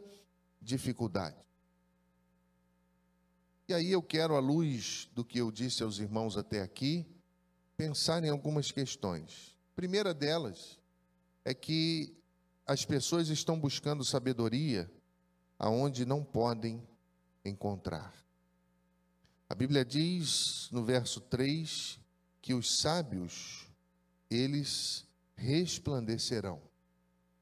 dificuldade. 0.61 1.37
E 3.67 3.73
aí 3.73 3.91
eu 3.91 4.01
quero, 4.01 4.35
à 4.35 4.39
luz 4.39 5.09
do 5.13 5.23
que 5.23 5.37
eu 5.39 5.49
disse 5.49 5.83
aos 5.83 5.97
irmãos 5.97 6.35
até 6.37 6.61
aqui, 6.61 7.05
pensar 7.77 8.23
em 8.23 8.29
algumas 8.29 8.71
questões. 8.71 9.57
A 9.71 9.75
primeira 9.75 10.13
delas 10.13 10.77
é 11.45 11.53
que 11.53 12.13
as 12.65 12.83
pessoas 12.83 13.29
estão 13.29 13.57
buscando 13.57 14.03
sabedoria 14.03 14.91
aonde 15.57 16.05
não 16.05 16.23
podem 16.23 16.85
encontrar. 17.45 18.13
A 19.49 19.55
Bíblia 19.55 19.85
diz 19.85 20.67
no 20.71 20.83
verso 20.83 21.21
3 21.21 21.99
que 22.41 22.53
os 22.53 22.79
sábios, 22.79 23.65
eles 24.29 25.05
resplandecerão. 25.35 26.61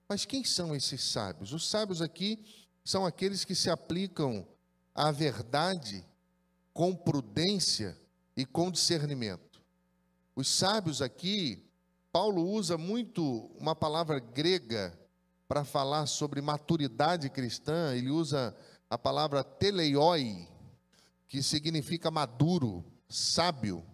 Mas 0.07 0.25
quem 0.25 0.43
são 0.43 0.75
esses 0.75 1.03
sábios? 1.03 1.51
Os 1.51 1.67
sábios 1.67 2.01
aqui 2.01 2.45
são 2.83 3.05
aqueles 3.05 3.43
que 3.43 3.55
se 3.55 3.69
aplicam 3.69 4.47
à 4.93 5.11
verdade 5.11 6.05
com 6.73 6.95
prudência 6.95 7.97
e 8.35 8.45
com 8.45 8.71
discernimento. 8.71 9.61
Os 10.35 10.47
sábios 10.47 11.01
aqui, 11.01 11.63
Paulo 12.11 12.47
usa 12.49 12.77
muito 12.77 13.51
uma 13.59 13.75
palavra 13.75 14.19
grega 14.19 14.97
para 15.47 15.65
falar 15.65 16.05
sobre 16.05 16.41
maturidade 16.41 17.29
cristã, 17.29 17.93
ele 17.93 18.09
usa 18.09 18.55
a 18.89 18.97
palavra 18.97 19.43
teleioi, 19.43 20.47
que 21.27 21.43
significa 21.43 22.09
maduro, 22.09 22.85
sábio, 23.09 23.85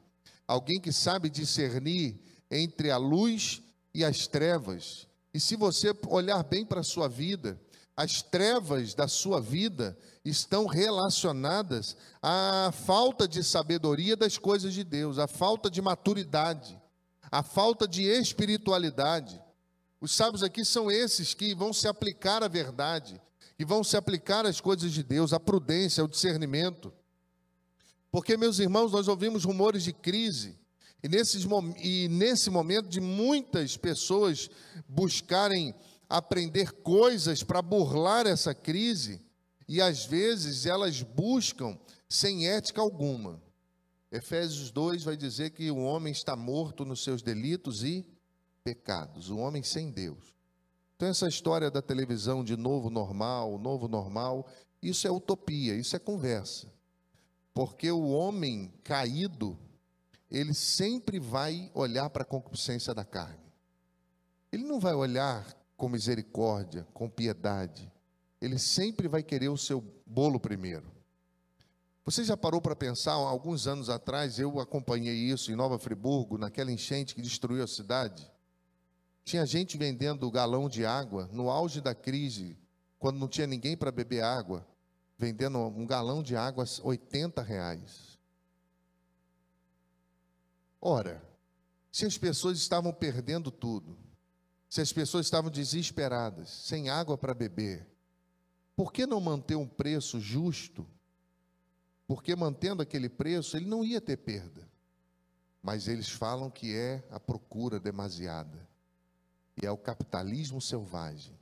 alguém 0.48 0.80
que 0.80 0.92
sabe 0.92 1.30
discernir 1.30 2.20
entre 2.50 2.92
a 2.92 2.98
luz 2.98 3.62
e 3.94 4.04
as 4.06 4.28
trevas. 4.28 5.08
E 5.34 5.40
se 5.40 5.56
você 5.56 5.94
olhar 6.08 6.44
bem 6.44 6.66
para 6.66 6.82
a 6.82 6.84
sua 6.84 7.08
vida, 7.08 7.60
as 7.98 8.22
trevas 8.22 8.94
da 8.94 9.08
sua 9.08 9.42
vida 9.42 9.98
estão 10.24 10.68
relacionadas 10.68 11.98
à 12.22 12.72
falta 12.72 13.28
de 13.28 13.44
sabedoria 13.44 14.16
das 14.16 14.38
coisas 14.38 14.72
de 14.72 14.84
Deus, 14.84 15.18
à 15.18 15.28
falta 15.28 15.68
de 15.68 15.82
maturidade, 15.82 16.80
à 17.32 17.42
falta 17.42 17.88
de 17.88 18.04
espiritualidade. 18.04 19.42
Os 20.00 20.12
sábios 20.12 20.44
aqui 20.44 20.64
são 20.64 20.92
esses 20.92 21.34
que 21.34 21.56
vão 21.56 21.74
se 21.74 21.88
aplicar 21.88 22.44
à 22.44 22.48
verdade, 22.48 23.20
que 23.58 23.66
vão 23.66 23.84
se 23.84 23.98
aplicar 23.98 24.46
às 24.46 24.62
coisas 24.62 24.92
de 24.92 25.02
Deus, 25.02 25.34
à 25.34 25.40
prudência, 25.40 26.02
ao 26.02 26.08
discernimento. 26.08 26.94
Porque, 28.12 28.38
meus 28.38 28.60
irmãos, 28.60 28.92
nós 28.92 29.08
ouvimos 29.08 29.44
rumores 29.44 29.84
de 29.84 29.92
crise, 29.92 30.56
e, 31.02 31.08
nesses, 31.08 31.48
e 31.82 32.08
nesse 32.10 32.52
momento 32.52 32.90
de 32.90 33.02
muitas 33.02 33.76
pessoas 33.76 34.52
buscarem 34.88 35.74
aprender 36.10 36.72
coisas 36.72 37.44
para 37.44 37.62
burlar 37.62 38.26
essa 38.26 38.54
crise 38.54 39.22
e 39.68 39.82
às 39.82 40.06
vezes 40.06 40.66
elas 40.66 41.02
buscam 41.02 41.78
sem 42.08 42.48
ética 42.48 42.82
alguma. 42.82 43.42
Efésios 44.12 44.72
2 44.72 45.04
vai 45.04 45.18
dizer 45.18 45.50
que 45.52 45.70
o 45.70 45.78
homem 45.78 46.12
está 46.12 46.36
morto 46.36 46.86
nos 46.86 47.04
seus 47.04 47.22
delitos 47.22 47.84
e 47.84 48.06
pecados, 48.64 49.30
o 49.30 49.38
homem 49.38 49.64
sem 49.64 49.92
Deus. 49.92 50.36
Então, 50.96 51.10
essa 51.10 51.28
história 51.28 51.70
da 51.70 51.82
televisão 51.82 52.44
de 52.44 52.58
novo 52.58 52.90
normal, 52.90 53.60
novo 53.60 53.88
normal, 53.88 54.48
isso 54.82 55.08
é 55.08 55.12
utopia, 55.12 55.76
isso 55.76 55.96
é 55.96 56.00
conversa. 56.00 56.72
Porque 57.54 57.92
o 57.92 58.08
homem 58.10 58.74
caído, 58.84 59.58
ele 60.30 60.54
sempre 60.54 61.20
vai 61.20 61.70
olhar 61.74 62.10
para 62.10 62.24
a 62.24 62.26
concupiscência 62.26 62.94
da 62.94 63.06
carne. 63.06 63.54
Ele 64.52 64.64
não 64.64 64.80
vai 64.80 64.94
olhar 64.94 65.46
com 65.78 65.88
misericórdia, 65.88 66.86
com 66.94 67.08
piedade. 67.08 67.90
Ele 68.42 68.58
sempre 68.58 69.08
vai 69.08 69.24
querer 69.24 69.50
o 69.50 69.58
seu 69.58 69.82
bolo 70.06 70.40
primeiro. 70.40 70.92
Você 72.04 72.24
já 72.24 72.36
parou 72.36 72.62
para 72.62 72.76
pensar, 72.76 73.14
alguns 73.14 73.68
anos 73.68 73.90
atrás, 73.90 74.40
eu 74.40 74.60
acompanhei 74.60 75.14
isso 75.14 75.52
em 75.52 75.56
Nova 75.56 75.78
Friburgo, 75.78 76.38
naquela 76.38 76.72
enchente 76.72 77.14
que 77.14 77.22
destruiu 77.22 77.64
a 77.64 77.68
cidade. 77.68 78.32
Tinha 79.24 79.46
gente 79.46 79.78
vendendo 79.78 80.32
galão 80.32 80.70
de 80.70 80.86
água 80.86 81.30
no 81.32 81.50
auge 81.50 81.82
da 81.82 81.94
crise, 81.94 82.58
quando 82.98 83.20
não 83.20 83.28
tinha 83.28 83.46
ninguém 83.46 83.76
para 83.76 83.92
beber 83.92 84.24
água, 84.24 84.66
vendendo 85.18 85.60
um 85.60 85.86
galão 85.86 86.24
de 86.24 86.36
água 86.36 86.64
a 86.64 86.88
80 86.88 87.42
reais. 87.42 88.18
Ora, 90.80 91.22
se 91.92 92.06
as 92.06 92.18
pessoas 92.18 92.58
estavam 92.58 92.94
perdendo 92.94 93.52
tudo, 93.52 93.98
se 94.70 94.82
as 94.82 94.92
pessoas 94.92 95.26
estavam 95.26 95.50
desesperadas, 95.50 96.50
sem 96.50 96.90
água 96.90 97.18
para 97.18 97.34
beber, 97.34 97.88
por 98.76 98.92
que 98.92 99.08
não 99.08 99.20
manter 99.20 99.56
um 99.56 99.68
preço 99.68 100.20
justo? 100.20 100.86
Porque 102.06 102.36
mantendo 102.36 102.82
aquele 102.82 103.10
preço, 103.10 103.58
ele 103.58 103.66
não 103.66 103.84
ia 103.84 104.00
ter 104.00 104.18
perda. 104.18 104.68
Mas 105.62 105.88
eles 105.88 106.10
falam 106.10 106.50
que 106.50 106.76
é 106.76 107.04
a 107.10 107.20
procura 107.20 107.80
demasiada. 107.80 108.68
E 109.62 109.66
é 109.66 109.72
o 109.72 109.78
capitalismo 109.78 110.62
selvagem. 110.62 111.38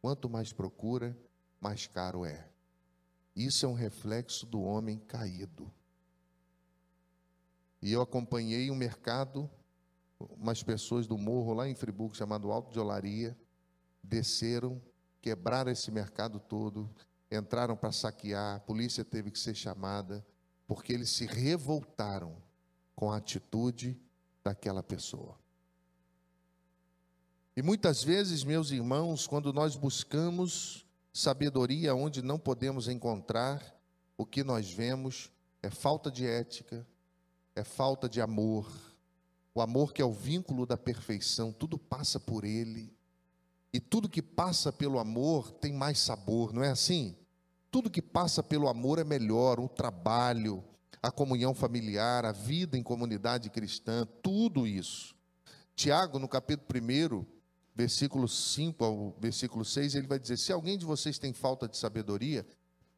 Quanto 0.00 0.30
mais 0.30 0.52
procura, 0.52 1.16
mais 1.60 1.86
caro 1.86 2.24
é. 2.24 2.48
Isso 3.36 3.66
é 3.66 3.68
um 3.68 3.74
reflexo 3.74 4.46
do 4.46 4.62
homem 4.62 4.98
caído. 4.98 5.70
E 7.80 7.92
eu 7.92 8.00
acompanhei 8.00 8.70
um 8.70 8.74
mercado, 8.74 9.48
umas 10.18 10.62
pessoas 10.62 11.06
do 11.06 11.16
morro 11.16 11.52
lá 11.52 11.68
em 11.68 11.74
Friburgo, 11.74 12.14
chamado 12.14 12.50
Alto 12.50 12.72
de 12.72 12.78
Olaria, 12.78 13.36
desceram, 14.02 14.80
quebraram 15.20 15.70
esse 15.70 15.90
mercado 15.90 16.40
todo, 16.40 16.90
entraram 17.30 17.76
para 17.76 17.92
saquear, 17.92 18.56
a 18.56 18.60
polícia 18.60 19.04
teve 19.04 19.30
que 19.30 19.38
ser 19.38 19.54
chamada, 19.54 20.26
porque 20.66 20.92
eles 20.92 21.10
se 21.10 21.26
revoltaram 21.26 22.36
com 22.94 23.12
a 23.12 23.16
atitude 23.16 24.00
daquela 24.42 24.82
pessoa. 24.82 25.38
E 27.56 27.62
muitas 27.62 28.02
vezes, 28.02 28.44
meus 28.44 28.70
irmãos, 28.70 29.26
quando 29.26 29.52
nós 29.52 29.76
buscamos 29.76 30.86
sabedoria 31.12 31.94
onde 31.94 32.22
não 32.22 32.38
podemos 32.38 32.88
encontrar, 32.88 33.76
o 34.16 34.24
que 34.24 34.44
nós 34.44 34.70
vemos 34.70 35.32
é 35.62 35.70
falta 35.70 36.10
de 36.10 36.26
ética, 36.26 36.86
é 37.54 37.64
falta 37.64 38.08
de 38.08 38.20
amor. 38.20 38.70
O 39.54 39.60
amor 39.60 39.92
que 39.92 40.02
é 40.02 40.04
o 40.04 40.12
vínculo 40.12 40.66
da 40.66 40.76
perfeição, 40.76 41.52
tudo 41.52 41.78
passa 41.78 42.20
por 42.20 42.44
ele. 42.44 42.92
E 43.72 43.80
tudo 43.80 44.08
que 44.08 44.22
passa 44.22 44.72
pelo 44.72 44.98
amor 44.98 45.50
tem 45.50 45.72
mais 45.72 45.98
sabor, 45.98 46.52
não 46.52 46.62
é 46.62 46.70
assim? 46.70 47.16
Tudo 47.70 47.90
que 47.90 48.00
passa 48.00 48.42
pelo 48.42 48.68
amor 48.68 48.98
é 48.98 49.04
melhor, 49.04 49.60
o 49.60 49.68
trabalho, 49.68 50.64
a 51.02 51.10
comunhão 51.10 51.54
familiar, 51.54 52.24
a 52.24 52.32
vida 52.32 52.78
em 52.78 52.82
comunidade 52.82 53.50
cristã, 53.50 54.06
tudo 54.22 54.66
isso. 54.66 55.14
Tiago, 55.74 56.18
no 56.18 56.26
capítulo 56.26 56.66
1, 57.20 57.26
versículo 57.74 58.26
5 58.26 58.84
ao 58.84 59.16
versículo 59.20 59.64
6, 59.64 59.94
ele 59.94 60.06
vai 60.06 60.18
dizer: 60.18 60.36
Se 60.36 60.52
alguém 60.52 60.76
de 60.76 60.84
vocês 60.84 61.18
tem 61.18 61.32
falta 61.32 61.68
de 61.68 61.76
sabedoria, 61.76 62.44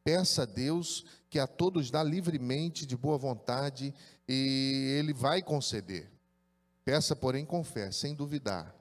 peça 0.03 0.43
a 0.43 0.45
Deus 0.45 1.05
que 1.29 1.37
a 1.37 1.45
todos 1.45 1.91
dá 1.91 2.03
livremente, 2.03 2.85
de 2.85 2.97
boa 2.97 3.17
vontade, 3.17 3.93
e 4.27 4.95
ele 4.97 5.13
vai 5.13 5.41
conceder. 5.41 6.10
Peça, 6.91 7.15
porém, 7.15 7.45
com 7.45 7.63
fé, 7.63 7.89
sem 7.89 8.13
duvidar, 8.13 8.75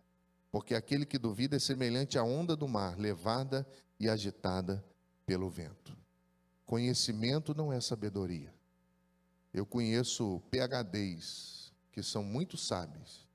porque 0.50 0.74
aquele 0.74 1.06
que 1.06 1.16
duvida 1.16 1.54
é 1.54 1.60
semelhante 1.60 2.18
à 2.18 2.24
onda 2.24 2.56
do 2.56 2.66
mar, 2.66 2.98
levada 2.98 3.64
e 4.00 4.08
agitada 4.08 4.84
pelo 5.24 5.48
vento. 5.48 5.96
Conhecimento 6.66 7.54
não 7.54 7.72
é 7.72 7.80
sabedoria. 7.80 8.52
Eu 9.54 9.64
conheço 9.64 10.42
PHDs 10.50 11.72
que 11.92 12.02
são 12.02 12.24
muito 12.24 12.56
sábios, 12.56 13.28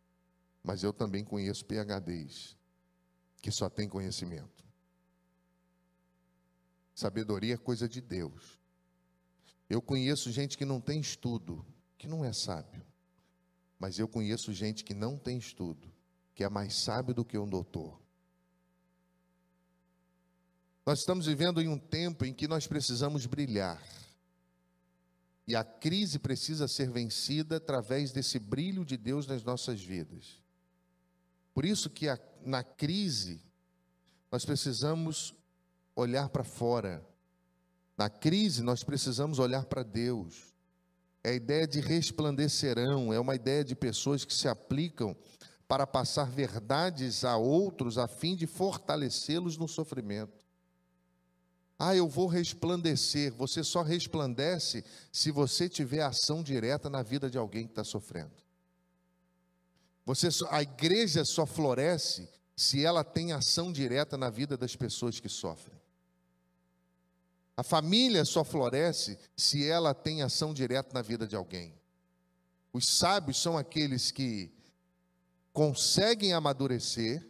mas 0.61 0.83
eu 0.83 0.91
também 0.91 1.23
conheço 1.23 1.63
PHDs 1.63 2.57
que 3.41 3.51
só 3.51 3.69
têm 3.69 3.87
conhecimento. 3.87 4.65
Sabedoria 6.93 7.53
é 7.53 7.57
coisa 7.57 7.87
de 7.87 8.01
Deus. 8.01 8.59
Eu 9.69 9.81
conheço 9.81 10.29
gente 10.33 10.57
que 10.57 10.65
não 10.65 10.81
tem 10.81 10.99
estudo, 10.99 11.65
que 11.97 12.09
não 12.09 12.25
é 12.25 12.33
sábio. 12.33 12.85
Mas 13.79 13.99
eu 13.99 14.07
conheço 14.07 14.53
gente 14.53 14.83
que 14.83 14.93
não 14.93 15.17
tem 15.17 15.37
estudo, 15.37 15.91
que 16.33 16.43
é 16.43 16.49
mais 16.49 16.75
sábio 16.75 17.13
do 17.13 17.25
que 17.25 17.37
um 17.37 17.47
doutor. 17.47 17.99
Nós 20.85 20.99
estamos 20.99 21.25
vivendo 21.25 21.61
em 21.61 21.67
um 21.67 21.79
tempo 21.79 22.25
em 22.25 22.33
que 22.33 22.47
nós 22.47 22.67
precisamos 22.67 23.25
brilhar. 23.25 23.81
E 25.47 25.55
a 25.55 25.63
crise 25.63 26.19
precisa 26.19 26.67
ser 26.67 26.89
vencida 26.89 27.57
através 27.57 28.11
desse 28.11 28.39
brilho 28.39 28.85
de 28.85 28.97
Deus 28.97 29.27
nas 29.27 29.43
nossas 29.43 29.81
vidas. 29.81 30.41
Por 31.53 31.65
isso 31.65 31.89
que 31.89 32.09
a, 32.09 32.19
na 32.43 32.63
crise 32.63 33.41
nós 34.31 34.43
precisamos 34.43 35.33
olhar 35.95 36.29
para 36.29 36.43
fora. 36.43 37.05
Na 37.97 38.09
crise 38.09 38.61
nós 38.61 38.83
precisamos 38.83 39.39
olhar 39.39 39.65
para 39.65 39.83
Deus. 39.83 40.54
É 41.25 41.29
a 41.29 41.33
ideia 41.33 41.67
de 41.67 41.79
resplandecerão, 41.79 43.11
é 43.11 43.19
uma 43.19 43.33
ideia 43.33 43.63
de 43.63 43.75
pessoas 43.75 44.23
que 44.23 44.31
se 44.31 44.47
aplicam 44.47 45.15
para 45.67 45.87
passar 45.87 46.29
verdades 46.29 47.25
a 47.25 47.35
outros 47.35 47.97
a 47.97 48.07
fim 48.07 48.35
de 48.35 48.45
fortalecê-los 48.45 49.57
no 49.57 49.67
sofrimento. 49.67 50.45
Ah, 51.79 51.95
eu 51.95 52.07
vou 52.07 52.27
resplandecer. 52.27 53.33
Você 53.33 53.63
só 53.63 53.81
resplandece 53.81 54.85
se 55.11 55.31
você 55.31 55.67
tiver 55.67 56.03
ação 56.03 56.43
direta 56.43 56.91
na 56.91 57.01
vida 57.01 57.27
de 57.27 57.39
alguém 57.39 57.65
que 57.65 57.71
está 57.71 57.83
sofrendo. 57.83 58.35
Você 60.05 60.29
só, 60.29 60.47
a 60.51 60.61
igreja 60.61 61.25
só 61.25 61.47
floresce 61.47 62.29
se 62.55 62.85
ela 62.85 63.03
tem 63.03 63.31
ação 63.31 63.71
direta 63.71 64.15
na 64.15 64.29
vida 64.29 64.55
das 64.55 64.75
pessoas 64.75 65.19
que 65.19 65.27
sofrem. 65.27 65.81
A 67.57 67.63
família 67.63 68.25
só 68.25 68.43
floresce 68.43 69.17
se 69.35 69.65
ela 69.67 69.93
tem 69.93 70.21
ação 70.21 70.53
direta 70.53 70.91
na 70.93 71.01
vida 71.01 71.25
de 71.25 71.35
alguém. 71.35 71.73
Os 72.73 72.87
sábios 72.87 73.41
são 73.41 73.57
aqueles 73.57 74.11
que 74.11 74.51
conseguem 75.53 76.33
amadurecer, 76.33 77.25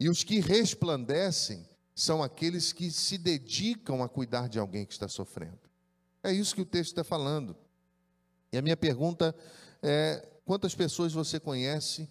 e 0.00 0.08
os 0.08 0.24
que 0.24 0.40
resplandecem 0.40 1.68
são 1.94 2.22
aqueles 2.22 2.72
que 2.72 2.90
se 2.90 3.18
dedicam 3.18 4.02
a 4.02 4.08
cuidar 4.08 4.48
de 4.48 4.58
alguém 4.58 4.86
que 4.86 4.92
está 4.92 5.06
sofrendo. 5.06 5.60
É 6.22 6.32
isso 6.32 6.54
que 6.54 6.62
o 6.62 6.66
texto 6.66 6.90
está 6.90 7.04
falando. 7.04 7.56
E 8.50 8.56
a 8.56 8.62
minha 8.62 8.76
pergunta 8.76 9.34
é: 9.82 10.26
Quantas 10.44 10.74
pessoas 10.74 11.12
você 11.12 11.40
conhece 11.40 12.08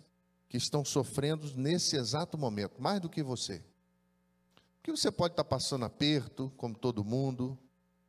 que 0.49 0.58
estão 0.58 0.84
sofrendo 0.84 1.51
nesse 1.56 1.95
exato 1.95 2.38
momento, 2.38 2.82
mais 2.82 2.99
do 2.99 3.10
que 3.10 3.21
você? 3.21 3.63
Porque 4.83 4.91
você 4.91 5.09
pode 5.09 5.31
estar 5.31 5.45
passando 5.45 5.85
aperto, 5.85 6.51
como 6.57 6.77
todo 6.77 7.05
mundo, 7.05 7.57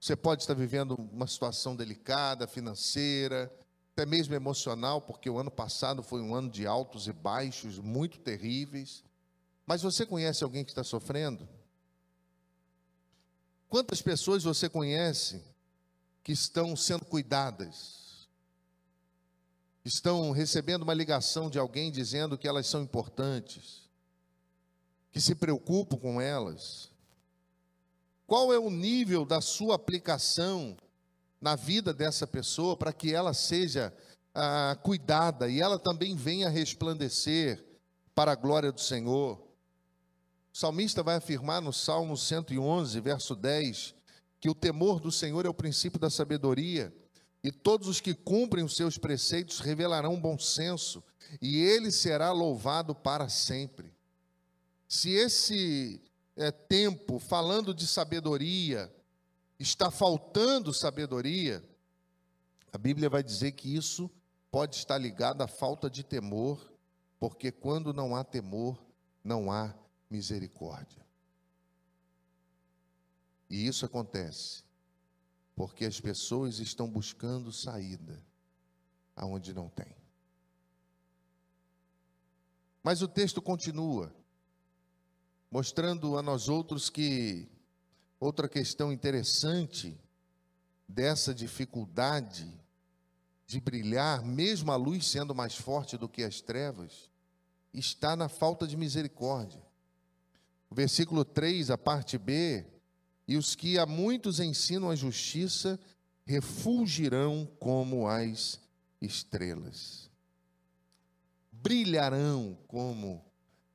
você 0.00 0.16
pode 0.16 0.42
estar 0.42 0.54
vivendo 0.54 0.96
uma 0.96 1.28
situação 1.28 1.76
delicada, 1.76 2.48
financeira, 2.48 3.48
até 3.92 4.04
mesmo 4.04 4.34
emocional, 4.34 5.00
porque 5.00 5.30
o 5.30 5.38
ano 5.38 5.52
passado 5.52 6.02
foi 6.02 6.20
um 6.20 6.34
ano 6.34 6.50
de 6.50 6.66
altos 6.66 7.06
e 7.06 7.12
baixos 7.12 7.78
muito 7.78 8.18
terríveis. 8.18 9.04
Mas 9.64 9.82
você 9.82 10.04
conhece 10.04 10.42
alguém 10.42 10.64
que 10.64 10.72
está 10.72 10.82
sofrendo? 10.82 11.48
Quantas 13.68 14.02
pessoas 14.02 14.42
você 14.42 14.68
conhece 14.68 15.44
que 16.24 16.32
estão 16.32 16.74
sendo 16.74 17.04
cuidadas? 17.04 18.02
estão 19.84 20.30
recebendo 20.30 20.82
uma 20.82 20.94
ligação 20.94 21.50
de 21.50 21.58
alguém 21.58 21.92
dizendo 21.92 22.38
que 22.38 22.48
elas 22.48 22.66
são 22.66 22.82
importantes, 22.82 23.83
que 25.14 25.20
se 25.20 25.36
preocupam 25.36 25.96
com 25.96 26.20
elas. 26.20 26.90
Qual 28.26 28.52
é 28.52 28.58
o 28.58 28.68
nível 28.68 29.24
da 29.24 29.40
sua 29.40 29.76
aplicação 29.76 30.76
na 31.40 31.54
vida 31.54 31.94
dessa 31.94 32.26
pessoa 32.26 32.76
para 32.76 32.92
que 32.92 33.14
ela 33.14 33.32
seja 33.32 33.94
ah, 34.34 34.76
cuidada 34.82 35.48
e 35.48 35.60
ela 35.60 35.78
também 35.78 36.16
venha 36.16 36.48
resplandecer 36.48 37.64
para 38.12 38.32
a 38.32 38.34
glória 38.34 38.72
do 38.72 38.80
Senhor? 38.80 39.38
O 40.52 40.58
salmista 40.58 41.00
vai 41.00 41.14
afirmar 41.14 41.62
no 41.62 41.72
Salmo 41.72 42.16
111, 42.16 43.00
verso 43.00 43.36
10, 43.36 43.94
que 44.40 44.50
o 44.50 44.54
temor 44.54 44.98
do 44.98 45.12
Senhor 45.12 45.46
é 45.46 45.48
o 45.48 45.54
princípio 45.54 46.00
da 46.00 46.10
sabedoria 46.10 46.92
e 47.40 47.52
todos 47.52 47.86
os 47.86 48.00
que 48.00 48.14
cumprem 48.14 48.64
os 48.64 48.74
seus 48.74 48.98
preceitos 48.98 49.60
revelarão 49.60 50.20
bom 50.20 50.36
senso, 50.36 51.04
e 51.40 51.58
ele 51.58 51.92
será 51.92 52.32
louvado 52.32 52.96
para 52.96 53.28
sempre. 53.28 53.93
Se 54.88 55.10
esse 55.10 56.02
é, 56.36 56.50
tempo, 56.50 57.18
falando 57.18 57.74
de 57.74 57.86
sabedoria, 57.86 58.94
está 59.58 59.90
faltando 59.90 60.72
sabedoria, 60.72 61.62
a 62.72 62.78
Bíblia 62.78 63.08
vai 63.08 63.22
dizer 63.22 63.52
que 63.52 63.74
isso 63.74 64.10
pode 64.50 64.76
estar 64.76 64.98
ligado 64.98 65.42
à 65.42 65.48
falta 65.48 65.88
de 65.90 66.04
temor, 66.04 66.72
porque 67.18 67.50
quando 67.50 67.92
não 67.92 68.14
há 68.14 68.22
temor, 68.22 68.84
não 69.22 69.50
há 69.50 69.74
misericórdia. 70.10 71.04
E 73.48 73.66
isso 73.66 73.86
acontece 73.86 74.64
porque 75.54 75.84
as 75.84 76.00
pessoas 76.00 76.58
estão 76.58 76.90
buscando 76.90 77.52
saída 77.52 78.20
aonde 79.14 79.54
não 79.54 79.68
tem. 79.68 79.94
Mas 82.82 83.00
o 83.00 83.08
texto 83.08 83.40
continua, 83.40 84.12
mostrando 85.54 86.18
a 86.18 86.22
nós 86.22 86.48
outros 86.48 86.90
que 86.90 87.48
outra 88.18 88.48
questão 88.48 88.92
interessante 88.92 89.96
dessa 90.88 91.32
dificuldade 91.32 92.52
de 93.46 93.60
brilhar, 93.60 94.20
mesmo 94.24 94.72
a 94.72 94.76
luz 94.76 95.06
sendo 95.06 95.32
mais 95.32 95.54
forte 95.54 95.96
do 95.96 96.08
que 96.08 96.24
as 96.24 96.40
trevas, 96.40 97.08
está 97.72 98.16
na 98.16 98.28
falta 98.28 98.66
de 98.66 98.76
misericórdia. 98.76 99.62
O 100.68 100.74
versículo 100.74 101.24
3, 101.24 101.70
a 101.70 101.78
parte 101.78 102.18
B, 102.18 102.66
e 103.28 103.36
os 103.36 103.54
que 103.54 103.78
a 103.78 103.86
muitos 103.86 104.40
ensinam 104.40 104.90
a 104.90 104.96
justiça 104.96 105.78
refulgirão 106.26 107.48
como 107.60 108.08
as 108.08 108.60
estrelas. 109.00 110.10
Brilharão 111.52 112.58
como 112.66 113.24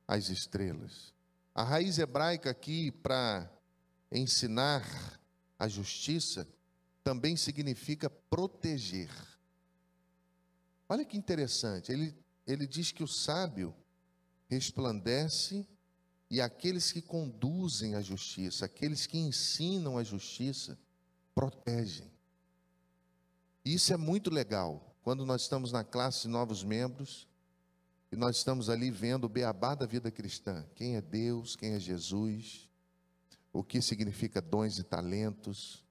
as 0.06 0.28
estrelas. 0.28 1.18
A 1.54 1.62
raiz 1.62 1.98
hebraica 1.98 2.50
aqui 2.50 2.90
para 2.90 3.50
ensinar 4.12 5.20
a 5.58 5.68
justiça 5.68 6.48
também 7.02 7.36
significa 7.36 8.08
proteger. 8.08 9.10
Olha 10.88 11.04
que 11.04 11.16
interessante, 11.16 11.92
ele, 11.92 12.16
ele 12.46 12.66
diz 12.66 12.92
que 12.92 13.02
o 13.02 13.08
sábio 13.08 13.74
resplandece 14.48 15.68
e 16.28 16.40
aqueles 16.40 16.92
que 16.92 17.02
conduzem 17.02 17.94
a 17.94 18.00
justiça, 18.00 18.64
aqueles 18.64 19.06
que 19.06 19.18
ensinam 19.18 19.98
a 19.98 20.04
justiça, 20.04 20.78
protegem. 21.34 22.10
Isso 23.64 23.92
é 23.92 23.96
muito 23.96 24.30
legal. 24.30 24.96
Quando 25.02 25.24
nós 25.24 25.42
estamos 25.42 25.72
na 25.72 25.84
classe 25.84 26.22
de 26.22 26.28
novos 26.28 26.62
membros 26.62 27.28
e 28.12 28.16
nós 28.16 28.36
estamos 28.36 28.68
ali 28.68 28.90
vendo 28.90 29.24
o 29.24 29.28
beabá 29.28 29.74
da 29.74 29.86
vida 29.86 30.10
cristã, 30.10 30.66
quem 30.74 30.96
é 30.96 31.00
Deus, 31.00 31.54
quem 31.54 31.74
é 31.74 31.78
Jesus, 31.78 32.68
o 33.52 33.62
que 33.62 33.80
significa 33.80 34.40
dons 34.40 34.78
e 34.78 34.82
talentos, 34.82 35.84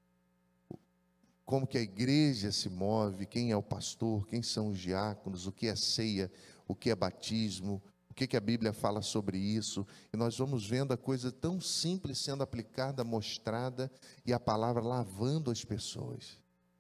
como 1.46 1.66
que 1.66 1.78
a 1.78 1.82
igreja 1.82 2.52
se 2.52 2.70
move, 2.70 3.26
quem 3.26 3.52
é 3.52 3.56
o 3.56 3.64
pastor, 3.64 4.28
quem 4.28 4.44
são 4.44 4.70
os 4.70 4.78
diáconos, 4.78 5.48
o 5.48 5.52
que 5.52 5.68
é 5.68 5.76
ceia, 5.76 6.32
o 6.68 6.76
que 6.76 6.92
é 6.92 6.96
batismo, 6.96 7.82
o 8.10 8.14
que, 8.14 8.28
que 8.28 8.38
a 8.38 8.42
Bíblia 8.42 8.74
fala 8.74 9.02
sobre 9.02 9.38
isso, 9.38 9.88
e 10.14 10.18
nós 10.18 10.38
vamos 10.38 10.68
vendo 10.68 10.94
a 10.94 10.98
coisa 10.98 11.32
tão 11.32 11.60
simples 11.60 12.18
sendo 12.20 12.44
aplicada, 12.44 13.04
mostrada, 13.04 13.90
e 14.26 14.34
a 14.34 14.40
palavra 14.40 14.84
lavando 14.84 15.50
as 15.50 15.64
pessoas, 15.64 16.38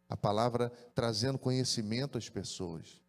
a 0.08 0.18
palavra 0.18 0.70
trazendo 0.94 1.40
conhecimento 1.40 2.18
às 2.18 2.30
pessoas. 2.30 3.02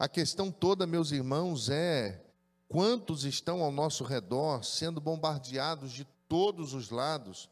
A 0.00 0.08
questão 0.08 0.50
toda, 0.50 0.86
meus 0.86 1.12
irmãos, 1.12 1.68
é 1.68 2.24
quantos 2.66 3.26
estão 3.26 3.60
ao 3.60 3.70
nosso 3.70 4.02
redor 4.02 4.64
sendo 4.64 4.98
bombardeados 4.98 5.92
de 5.92 6.06
todos 6.26 6.72
os 6.72 6.88
lados 6.88 7.50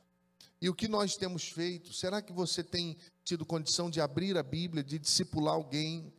e 0.58 0.70
o 0.70 0.74
que 0.74 0.88
nós 0.88 1.14
temos 1.14 1.46
feito? 1.46 1.92
Será 1.92 2.22
que 2.22 2.32
você 2.32 2.64
tem 2.64 2.96
tido 3.22 3.44
condição 3.44 3.90
de 3.90 4.00
abrir 4.00 4.38
a 4.38 4.42
Bíblia, 4.42 4.82
de 4.82 4.98
discipular 4.98 5.52
alguém, 5.52 6.10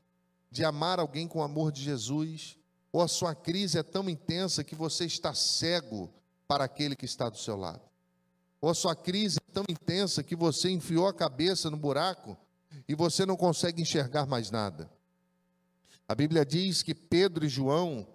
de 0.51 0.63
amar 0.63 0.99
alguém 0.99 1.27
com 1.27 1.39
o 1.39 1.43
amor 1.43 1.71
de 1.71 1.81
Jesus? 1.81 2.59
Ou 2.93 3.01
a 3.01 3.07
sua 3.07 3.33
crise 3.33 3.79
é 3.79 3.83
tão 3.83 4.07
intensa 4.07 4.63
que 4.63 4.75
você 4.75 5.05
está 5.05 5.33
cego 5.33 6.13
para 6.47 6.63
aquele 6.63 6.95
que 6.95 7.05
está 7.05 7.27
do 7.27 7.39
seu 7.39 7.57
lado? 7.57 7.81
Ou 8.61 8.69
a 8.69 8.75
sua 8.75 8.95
crise 8.95 9.39
é 9.39 9.51
tão 9.51 9.65
intensa 9.67 10.21
que 10.21 10.35
você 10.35 10.69
enfiou 10.69 11.07
a 11.07 11.13
cabeça 11.13 11.71
no 11.71 11.77
buraco 11.77 12.37
e 12.87 12.93
você 12.93 13.25
não 13.25 13.35
consegue 13.35 13.81
enxergar 13.81 14.27
mais 14.27 14.51
nada? 14.51 14.98
A 16.09 16.15
Bíblia 16.15 16.43
diz 16.43 16.81
que 16.81 16.95
Pedro 16.95 17.45
e 17.45 17.47
João, 17.47 18.07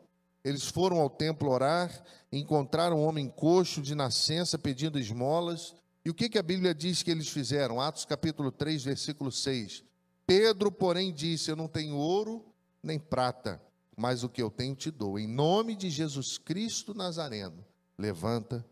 eles 0.43 0.65
foram 0.65 0.99
ao 0.99 1.09
templo 1.09 1.49
orar, 1.49 2.05
encontraram 2.33 2.99
um 2.99 3.07
homem 3.07 3.29
coxo 3.29 3.81
de 3.81 3.95
nascença 3.95 4.59
pedindo 4.59 4.99
esmolas, 4.99 5.77
e 6.05 6.11
o 6.11 6.15
que, 6.15 6.29
que 6.29 6.37
a 6.37 6.43
Bíblia 6.43 6.75
diz 6.75 7.05
que 7.05 7.11
eles 7.13 7.29
fizeram? 7.29 7.81
Atos 7.81 8.05
capítulo 8.05 8.51
3, 8.51 8.83
versículo 8.83 9.31
6. 9.31 9.85
Pedro, 10.27 10.73
porém, 10.73 11.15
disse: 11.15 11.53
Eu 11.53 11.55
não 11.55 11.69
tenho 11.69 11.95
ouro 11.95 12.45
nem 12.83 12.99
prata, 12.99 13.63
mas 13.97 14.25
o 14.25 14.29
que 14.29 14.43
eu 14.43 14.51
tenho 14.51 14.75
te 14.75 14.91
dou. 14.91 15.17
Em 15.17 15.29
nome 15.29 15.77
de 15.77 15.89
Jesus 15.89 16.37
Cristo 16.37 16.95
Nazareno, 16.95 17.65
levanta 17.97 18.67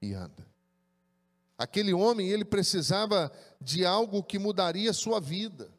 e 0.00 0.14
anda. 0.14 0.46
Aquele 1.58 1.92
homem, 1.92 2.28
ele 2.28 2.44
precisava 2.44 3.32
de 3.60 3.84
algo 3.84 4.22
que 4.22 4.38
mudaria 4.38 4.92
sua 4.92 5.20
vida. 5.20 5.72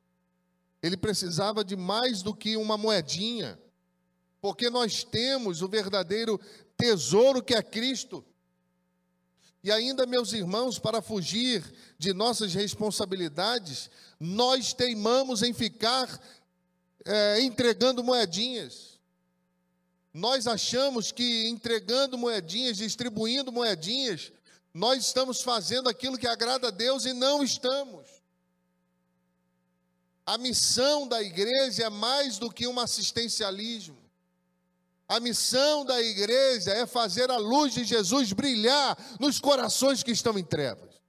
Ele 0.81 0.97
precisava 0.97 1.63
de 1.63 1.75
mais 1.75 2.21
do 2.21 2.33
que 2.33 2.57
uma 2.57 2.77
moedinha, 2.77 3.59
porque 4.41 4.69
nós 4.69 5.03
temos 5.03 5.61
o 5.61 5.67
verdadeiro 5.67 6.39
tesouro 6.75 7.43
que 7.43 7.53
é 7.53 7.61
Cristo. 7.61 8.25
E 9.63 9.71
ainda, 9.71 10.07
meus 10.07 10.33
irmãos, 10.33 10.79
para 10.79 11.03
fugir 11.03 11.63
de 11.99 12.13
nossas 12.13 12.53
responsabilidades, 12.53 13.91
nós 14.19 14.73
teimamos 14.73 15.43
em 15.43 15.53
ficar 15.53 16.19
é, 17.05 17.41
entregando 17.41 18.03
moedinhas. 18.03 18.99
Nós 20.11 20.47
achamos 20.47 21.11
que 21.11 21.47
entregando 21.47 22.17
moedinhas, 22.17 22.77
distribuindo 22.77 23.51
moedinhas, 23.51 24.31
nós 24.73 25.05
estamos 25.05 25.41
fazendo 25.41 25.87
aquilo 25.87 26.17
que 26.17 26.27
agrada 26.27 26.69
a 26.69 26.71
Deus 26.71 27.05
e 27.05 27.13
não 27.13 27.43
estamos. 27.43 28.20
A 30.25 30.37
missão 30.37 31.07
da 31.07 31.21
igreja 31.21 31.83
é 31.83 31.89
mais 31.89 32.37
do 32.37 32.51
que 32.51 32.67
um 32.67 32.79
assistencialismo. 32.79 33.97
A 35.07 35.19
missão 35.19 35.83
da 35.83 36.01
igreja 36.01 36.71
é 36.71 36.85
fazer 36.85 37.29
a 37.29 37.37
luz 37.37 37.73
de 37.73 37.83
Jesus 37.83 38.31
brilhar 38.31 38.97
nos 39.19 39.39
corações 39.39 40.03
que 40.03 40.11
estão 40.11 40.37
em 40.39 40.43
trevas. 40.43 41.01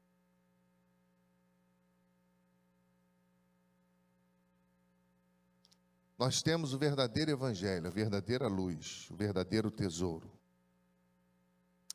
Nós 6.19 6.43
temos 6.43 6.73
o 6.73 6.79
verdadeiro 6.79 7.31
evangelho, 7.31 7.87
a 7.87 7.91
verdadeira 7.91 8.49
luz, 8.49 9.09
o 9.11 9.15
verdadeiro 9.17 9.71
tesouro. 9.71 10.31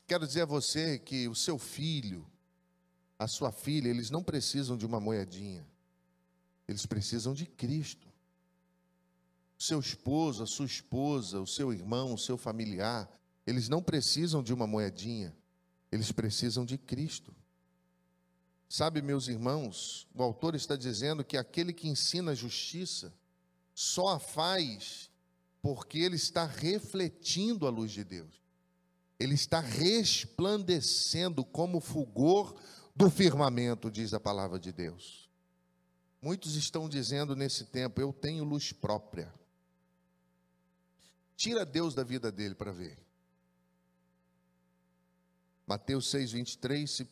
Quero 0.06 0.26
dizer 0.26 0.44
a 0.44 0.46
você 0.46 0.98
que 0.98 1.28
o 1.28 1.36
seu 1.36 1.58
filho, 1.58 2.26
a 3.20 3.28
sua 3.28 3.52
filha, 3.52 3.90
eles 3.90 4.10
não 4.10 4.24
precisam 4.24 4.78
de 4.78 4.86
uma 4.86 5.00
moedinha. 5.00 5.68
Eles 6.68 6.86
precisam 6.86 7.34
de 7.34 7.46
Cristo 7.46 8.08
o 9.58 9.64
seu 9.64 9.80
esposo, 9.80 10.44
a 10.44 10.48
sua 10.48 10.68
esposa, 10.68 11.42
o 11.42 11.48
seu 11.48 11.74
irmão, 11.74 12.14
o 12.14 12.18
seu 12.18 12.38
familiar, 12.38 13.10
eles 13.46 13.68
não 13.68 13.82
precisam 13.82 14.44
de 14.44 14.54
uma 14.54 14.68
moedinha, 14.68 15.36
eles 15.92 16.12
precisam 16.12 16.64
de 16.64 16.78
Cristo. 16.78 17.36
Sabe, 18.70 19.02
meus 19.02 19.28
irmãos, 19.28 20.08
o 20.14 20.22
autor 20.22 20.54
está 20.54 20.76
dizendo 20.76 21.24
que 21.24 21.38
aquele 21.38 21.74
que 21.74 21.88
ensina 21.88 22.32
a 22.32 22.36
justiça 22.36 23.14
só 23.74 24.10
a 24.10 24.20
faz 24.20 25.10
porque 25.62 26.00
ele 26.00 26.18
está 26.18 26.46
refletindo 26.46 27.66
a 27.66 27.70
luz 27.70 27.92
de 27.92 28.04
Deus. 28.04 28.42
Ele 29.20 29.34
está 29.34 29.60
resplandecendo 29.60 31.44
como 31.44 31.78
o 31.78 31.82
fulgor 31.82 32.56
do 32.96 33.10
firmamento, 33.10 33.90
diz 33.90 34.14
a 34.14 34.20
palavra 34.20 34.60
de 34.60 34.72
Deus. 34.72 35.27
Muitos 36.28 36.58
estão 36.58 36.90
dizendo 36.90 37.38
nesse 37.38 37.64
tempo: 37.64 38.02
eu 38.02 38.12
tenho 38.12 38.44
luz 38.44 38.74
própria. 38.74 39.34
Tira 41.38 41.66
Deus 41.66 41.96
da 41.96 42.04
vida 42.04 42.30
dele 42.30 42.54
para 42.54 42.70
ver. 42.70 43.00
Mateus 45.66 46.10
6, 46.10 46.34
23, 46.34 46.92
se, 46.92 47.08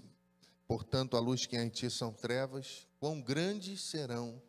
portanto 0.67 1.15
a 1.15 1.21
luz 1.21 1.45
que 1.45 1.55
há 1.55 1.63
em 1.63 1.69
ti 1.69 1.89
são 1.89 2.11
trevas, 2.11 2.85
quão 2.99 3.21
grandes 3.21 3.83
serão 3.83 4.41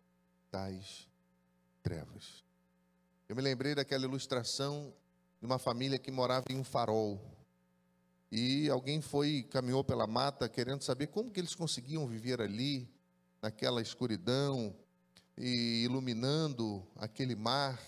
tais 0.50 1.06
trevas. 1.80 2.42
Eu 3.28 3.36
me 3.36 3.42
lembrei 3.42 3.72
daquela 3.72 4.04
ilustração 4.04 4.92
de 5.38 5.46
uma 5.46 5.60
família 5.60 5.96
que 5.96 6.10
morava 6.10 6.46
em 6.50 6.56
um 6.56 6.64
farol. 6.64 7.20
E 8.32 8.68
alguém 8.68 9.00
foi, 9.00 9.44
caminhou 9.44 9.84
pela 9.84 10.08
mata 10.08 10.48
querendo 10.48 10.82
saber 10.82 11.06
como 11.06 11.30
que 11.30 11.38
eles 11.38 11.54
conseguiam 11.54 12.04
viver 12.08 12.40
ali, 12.40 12.95
naquela 13.46 13.80
escuridão, 13.80 14.74
e 15.38 15.84
iluminando 15.84 16.84
aquele 16.96 17.36
mar 17.36 17.80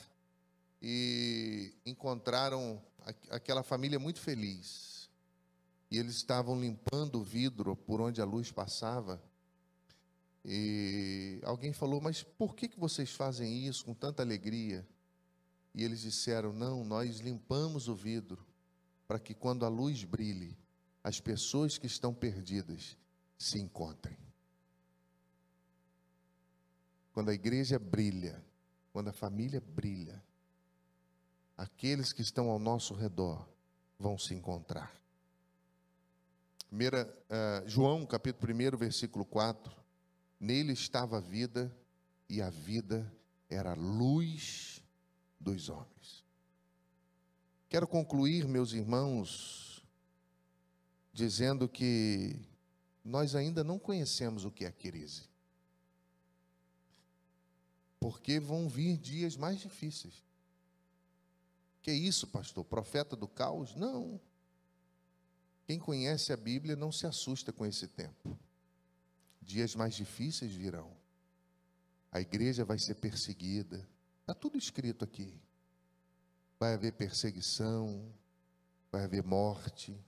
e 0.80 1.74
encontraram 1.84 2.80
aquela 3.28 3.64
família 3.64 3.98
muito 3.98 4.20
feliz. 4.20 5.10
E 5.90 5.98
eles 5.98 6.14
estavam 6.14 6.60
limpando 6.60 7.16
o 7.16 7.24
vidro 7.24 7.74
por 7.74 8.00
onde 8.00 8.20
a 8.20 8.24
luz 8.24 8.52
passava. 8.52 9.20
E 10.44 11.40
alguém 11.42 11.72
falou: 11.72 12.00
Mas 12.00 12.22
por 12.22 12.54
que, 12.54 12.68
que 12.68 12.78
vocês 12.78 13.10
fazem 13.10 13.66
isso 13.66 13.84
com 13.84 13.94
tanta 13.94 14.22
alegria? 14.22 14.86
E 15.74 15.82
eles 15.82 16.02
disseram: 16.02 16.52
Não, 16.52 16.84
nós 16.84 17.18
limpamos 17.18 17.88
o 17.88 17.96
vidro 17.96 18.46
para 19.08 19.18
que 19.18 19.34
quando 19.34 19.64
a 19.64 19.68
luz 19.68 20.04
brilhe, 20.04 20.56
as 21.02 21.18
pessoas 21.18 21.78
que 21.78 21.86
estão 21.86 22.14
perdidas 22.14 22.96
se 23.36 23.58
encontrem. 23.58 24.27
Quando 27.18 27.30
a 27.30 27.34
igreja 27.34 27.80
brilha, 27.80 28.40
quando 28.92 29.08
a 29.08 29.12
família 29.12 29.60
brilha, 29.60 30.22
aqueles 31.56 32.12
que 32.12 32.22
estão 32.22 32.48
ao 32.48 32.60
nosso 32.60 32.94
redor 32.94 33.44
vão 33.98 34.16
se 34.16 34.34
encontrar. 34.34 34.94
Primeira, 36.68 37.12
uh, 37.28 37.68
João, 37.68 38.06
capítulo 38.06 38.54
1, 38.54 38.76
versículo 38.76 39.24
4. 39.24 39.74
Nele 40.38 40.72
estava 40.72 41.16
a 41.16 41.20
vida, 41.20 41.76
e 42.28 42.40
a 42.40 42.50
vida 42.50 43.12
era 43.50 43.72
a 43.72 43.74
luz 43.74 44.80
dos 45.40 45.68
homens. 45.68 46.24
Quero 47.68 47.88
concluir, 47.88 48.46
meus 48.46 48.72
irmãos, 48.72 49.84
dizendo 51.12 51.68
que 51.68 52.38
nós 53.04 53.34
ainda 53.34 53.64
não 53.64 53.76
conhecemos 53.76 54.44
o 54.44 54.52
que 54.52 54.64
é 54.64 54.70
crise. 54.70 55.28
Porque 58.00 58.38
vão 58.38 58.68
vir 58.68 58.96
dias 58.96 59.36
mais 59.36 59.60
difíceis. 59.60 60.24
Que 61.82 61.92
isso, 61.92 62.26
pastor? 62.26 62.64
Profeta 62.64 63.16
do 63.16 63.26
caos? 63.26 63.74
Não. 63.74 64.20
Quem 65.64 65.78
conhece 65.78 66.32
a 66.32 66.36
Bíblia 66.36 66.76
não 66.76 66.92
se 66.92 67.06
assusta 67.06 67.52
com 67.52 67.66
esse 67.66 67.88
tempo. 67.88 68.38
Dias 69.40 69.74
mais 69.74 69.94
difíceis 69.94 70.52
virão. 70.52 70.96
A 72.10 72.20
igreja 72.20 72.64
vai 72.64 72.78
ser 72.78 72.94
perseguida. 72.94 73.86
Está 74.20 74.34
tudo 74.34 74.56
escrito 74.58 75.04
aqui. 75.04 75.34
Vai 76.58 76.74
haver 76.74 76.92
perseguição, 76.92 78.12
vai 78.90 79.04
haver 79.04 79.22
morte. 79.22 79.98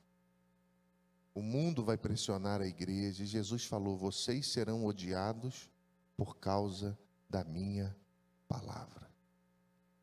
O 1.35 1.43
mundo 1.43 1.85
vai 1.85 1.97
pressionar 1.97 2.61
a 2.61 2.67
igreja. 2.67 3.23
E 3.23 3.27
Jesus 3.27 3.65
falou: 3.65 3.97
vocês 3.97 4.53
serão 4.53 4.85
odiados 4.85 5.71
por 6.17 6.37
causa 6.37 6.99
da 7.31 7.45
minha 7.45 7.97
palavra. 8.49 9.09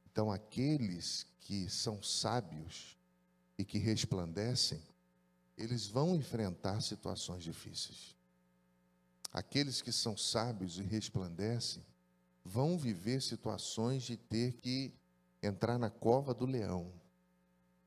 Então, 0.10 0.32
aqueles 0.32 1.28
que 1.42 1.70
são 1.70 2.02
sábios 2.02 2.98
e 3.58 3.66
que 3.66 3.78
resplandecem, 3.78 4.82
eles 5.58 5.88
vão 5.88 6.16
enfrentar 6.16 6.82
situações 6.82 7.44
difíceis. 7.44 8.16
Aqueles 9.34 9.82
que 9.82 9.92
são 9.92 10.16
sábios 10.16 10.80
e 10.80 10.84
resplandecem 10.84 11.86
vão 12.44 12.78
viver 12.78 13.22
situações 13.22 14.04
de 14.04 14.16
ter 14.16 14.54
que 14.54 14.94
entrar 15.44 15.78
na 15.78 15.90
cova 15.90 16.34
do 16.34 16.46
leão. 16.46 16.92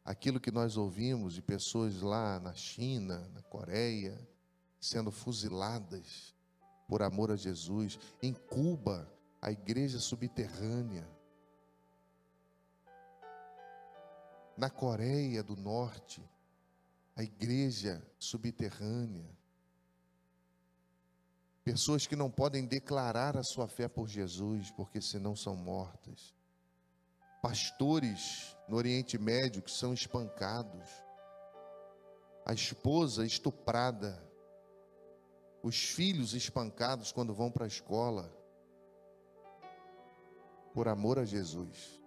Aquilo 0.04 0.40
que 0.40 0.50
nós 0.50 0.76
ouvimos 0.76 1.34
de 1.34 1.42
pessoas 1.42 2.00
lá 2.02 2.38
na 2.38 2.54
China, 2.54 3.28
na 3.34 3.42
Coreia, 3.42 4.16
sendo 4.80 5.10
fuziladas 5.10 6.34
por 6.86 7.02
amor 7.02 7.30
a 7.30 7.36
Jesus, 7.36 7.98
em 8.22 8.32
Cuba, 8.32 9.10
a 9.40 9.50
igreja 9.50 9.98
subterrânea. 9.98 11.08
Na 14.56 14.68
Coreia 14.68 15.42
do 15.42 15.56
Norte, 15.56 16.22
a 17.16 17.22
igreja 17.22 18.06
subterrânea. 18.18 19.34
Pessoas 21.64 22.06
que 22.06 22.16
não 22.16 22.30
podem 22.30 22.66
declarar 22.66 23.36
a 23.36 23.42
sua 23.42 23.66
fé 23.66 23.88
por 23.88 24.08
Jesus, 24.08 24.70
porque 24.72 25.00
senão 25.00 25.34
são 25.34 25.56
mortas. 25.56 26.34
Pastores 27.40 28.54
no 28.68 28.76
Oriente 28.76 29.16
Médio 29.16 29.62
que 29.62 29.70
são 29.70 29.94
espancados. 29.94 30.88
A 32.44 32.52
esposa 32.52 33.24
estuprada. 33.24 34.22
Os 35.62 35.76
filhos 35.76 36.34
espancados 36.34 37.12
quando 37.12 37.34
vão 37.34 37.50
para 37.50 37.64
a 37.64 37.68
escola 37.68 38.39
por 40.72 40.88
amor 40.88 41.18
a 41.18 41.24
Jesus. 41.24 42.00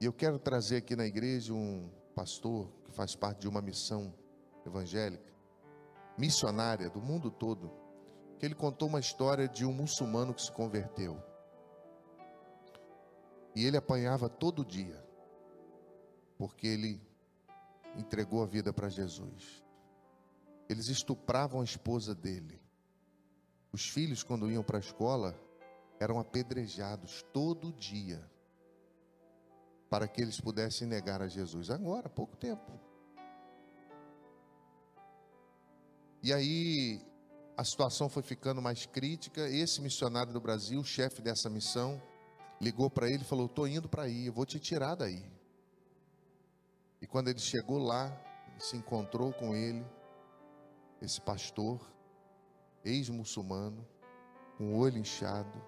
E 0.00 0.04
eu 0.04 0.12
quero 0.12 0.38
trazer 0.38 0.76
aqui 0.76 0.94
na 0.94 1.06
igreja 1.06 1.52
um 1.52 1.90
pastor 2.14 2.70
que 2.84 2.92
faz 2.92 3.16
parte 3.16 3.40
de 3.40 3.48
uma 3.48 3.60
missão 3.60 4.14
evangélica, 4.64 5.32
missionária 6.16 6.88
do 6.88 7.00
mundo 7.00 7.30
todo, 7.30 7.70
que 8.38 8.46
ele 8.46 8.54
contou 8.54 8.88
uma 8.88 9.00
história 9.00 9.48
de 9.48 9.64
um 9.64 9.72
muçulmano 9.72 10.32
que 10.32 10.42
se 10.42 10.52
converteu. 10.52 11.20
E 13.54 13.64
ele 13.64 13.76
apanhava 13.76 14.28
todo 14.28 14.64
dia, 14.64 15.04
porque 16.36 16.66
ele 16.66 17.00
entregou 17.96 18.42
a 18.42 18.46
vida 18.46 18.72
para 18.72 18.88
Jesus. 18.88 19.64
Eles 20.68 20.88
estupravam 20.88 21.60
a 21.60 21.64
esposa 21.64 22.14
dele. 22.14 22.60
Os 23.72 23.88
filhos, 23.88 24.22
quando 24.22 24.50
iam 24.50 24.62
para 24.62 24.78
a 24.78 24.80
escola, 24.80 25.34
eram 26.00 26.18
apedrejados 26.18 27.24
todo 27.32 27.72
dia 27.72 28.22
para 29.90 30.06
que 30.06 30.20
eles 30.20 30.40
pudessem 30.40 30.86
negar 30.86 31.22
a 31.22 31.28
Jesus. 31.28 31.70
Agora, 31.70 32.06
há 32.06 32.10
pouco 32.10 32.36
tempo. 32.36 32.78
E 36.22 36.32
aí 36.32 37.00
a 37.56 37.64
situação 37.64 38.08
foi 38.08 38.22
ficando 38.22 38.60
mais 38.60 38.86
crítica. 38.86 39.48
Esse 39.48 39.80
missionário 39.80 40.32
do 40.32 40.40
Brasil, 40.40 40.82
chefe 40.84 41.22
dessa 41.22 41.48
missão, 41.48 42.00
ligou 42.60 42.90
para 42.90 43.08
ele 43.08 43.22
e 43.22 43.26
falou: 43.26 43.46
Estou 43.46 43.66
indo 43.66 43.88
para 43.88 44.02
aí, 44.02 44.26
eu 44.26 44.32
vou 44.32 44.44
te 44.44 44.58
tirar 44.58 44.94
daí. 44.94 45.24
E 47.00 47.06
quando 47.06 47.28
ele 47.28 47.38
chegou 47.38 47.78
lá, 47.78 48.10
se 48.58 48.76
encontrou 48.76 49.32
com 49.32 49.54
ele, 49.54 49.84
esse 51.00 51.20
pastor, 51.20 51.80
ex-muçulmano, 52.84 53.86
com 54.56 54.74
o 54.74 54.78
olho 54.78 54.98
inchado, 54.98 55.62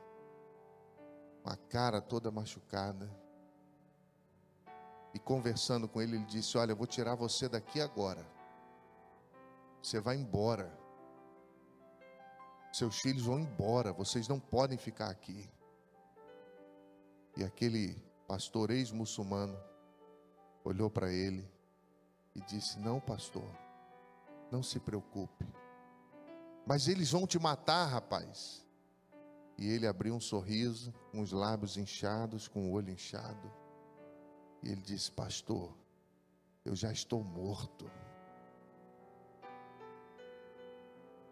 com 1.43 1.51
a 1.51 1.57
cara 1.57 2.01
toda 2.01 2.31
machucada. 2.31 3.11
E 5.13 5.19
conversando 5.19 5.89
com 5.89 6.01
ele, 6.01 6.17
ele 6.17 6.25
disse: 6.25 6.57
Olha, 6.57 6.73
eu 6.73 6.77
vou 6.77 6.87
tirar 6.87 7.15
você 7.15 7.49
daqui 7.49 7.81
agora. 7.81 8.25
Você 9.83 10.01
vai 10.01 10.17
embora. 10.17 10.73
Seus 12.73 13.01
filhos 13.01 13.25
vão 13.25 13.41
embora. 13.41 13.93
Vocês 13.93 14.29
não 14.29 14.39
podem 14.39 14.79
ficar 14.79 15.11
aqui. 15.11 15.51
E 17.37 17.43
aquele 17.43 18.01
pastor 18.29 18.71
ex-muçulmano 18.71 19.59
olhou 20.63 20.91
para 20.91 21.13
ele 21.13 21.49
e 22.35 22.41
disse: 22.43 22.79
Não, 22.79 23.01
pastor, 23.01 23.51
não 24.51 24.63
se 24.63 24.79
preocupe. 24.79 25.47
Mas 26.67 26.87
eles 26.87 27.11
vão 27.11 27.27
te 27.27 27.39
matar, 27.39 27.87
rapaz. 27.87 28.65
E 29.61 29.69
ele 29.69 29.87
abriu 29.87 30.15
um 30.15 30.21
sorriso, 30.21 30.91
com 31.13 31.21
os 31.21 31.33
lábios 31.33 31.77
inchados, 31.77 32.49
com 32.49 32.71
o 32.71 32.73
olho 32.73 32.91
inchado. 32.91 33.53
E 34.63 34.71
ele 34.71 34.81
disse: 34.81 35.13
Pastor, 35.13 35.77
eu 36.65 36.75
já 36.75 36.91
estou 36.91 37.23
morto. 37.23 37.85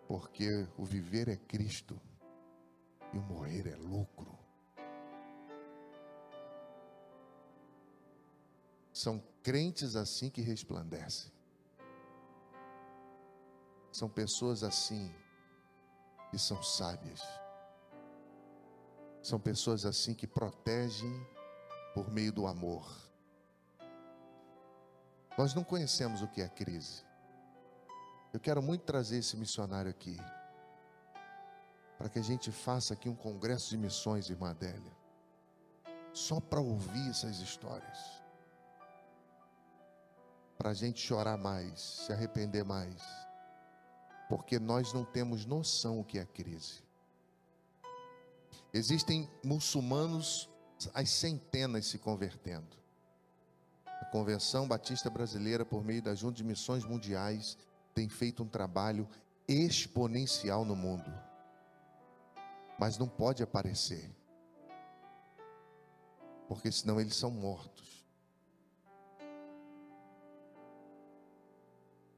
Porque 0.07 0.69
o 0.77 0.85
viver 0.85 1.29
é 1.29 1.37
Cristo 1.37 1.99
e 3.14 3.17
o 3.17 3.23
morrer 3.23 3.67
é 3.67 3.77
lucro. 3.77 4.38
São 8.93 9.23
crentes 9.43 9.97
assim 9.97 10.29
que 10.29 10.43
resplandecem. 10.43 11.33
São 13.91 14.09
pessoas 14.09 14.62
assim 14.62 15.11
que 16.31 16.38
são 16.38 16.62
sábias. 16.62 17.23
São 19.22 19.38
pessoas 19.38 19.85
assim 19.85 20.14
que 20.14 20.26
protegem 20.26 21.26
por 21.94 22.11
meio 22.11 22.33
do 22.33 22.46
amor. 22.46 22.87
Nós 25.37 25.54
não 25.54 25.62
conhecemos 25.62 26.22
o 26.22 26.28
que 26.28 26.42
é 26.42 26.48
crise. 26.48 27.04
Eu 28.33 28.40
quero 28.40 28.62
muito 28.62 28.85
trazer 28.85 29.18
esse 29.18 29.37
missionário 29.37 29.90
aqui, 29.90 30.16
para 31.96 32.09
que 32.09 32.18
a 32.18 32.22
gente 32.22 32.52
faça 32.52 32.94
aqui 32.94 33.09
um 33.09 33.14
congresso 33.14 33.70
de 33.70 33.76
missões, 33.76 34.28
irmã 34.28 34.50
Adélia, 34.50 34.92
só 36.12 36.40
para 36.40 36.61
ouvir 36.61 37.09
essas 37.09 37.38
histórias, 37.38 38.22
para 40.57 40.70
a 40.70 40.74
gente 40.74 41.00
chorar 41.00 41.37
mais, 41.37 41.81
se 41.81 42.12
arrepender 42.12 42.64
mais, 42.64 43.00
porque 44.28 44.59
nós 44.59 44.92
não 44.92 45.04
temos 45.04 45.46
noção 45.46 46.00
o 46.00 46.04
que 46.04 46.18
é 46.18 46.24
crise. 46.26 46.83
Existem 48.72 49.28
muçulmanos 49.42 50.48
às 50.94 51.11
centenas 51.11 51.87
se 51.87 51.98
convertendo. 51.98 52.76
A 53.87 54.04
Convenção 54.07 54.68
Batista 54.68 55.11
Brasileira, 55.11 55.64
por 55.64 55.85
meio 55.85 56.02
da 56.02 56.14
Junta 56.14 56.37
de 56.37 56.44
Missões 56.44 56.85
Mundiais, 56.85 57.57
tem 57.94 58.09
feito 58.09 58.42
um 58.42 58.48
trabalho 58.48 59.09
exponencial 59.46 60.64
no 60.64 60.76
mundo, 60.76 61.11
mas 62.78 62.98
não 62.98 63.09
pode 63.09 63.42
aparecer, 63.42 64.14
porque 66.46 66.70
senão 66.70 67.00
eles 67.00 67.16
são 67.16 67.31
mortos. 67.31 68.07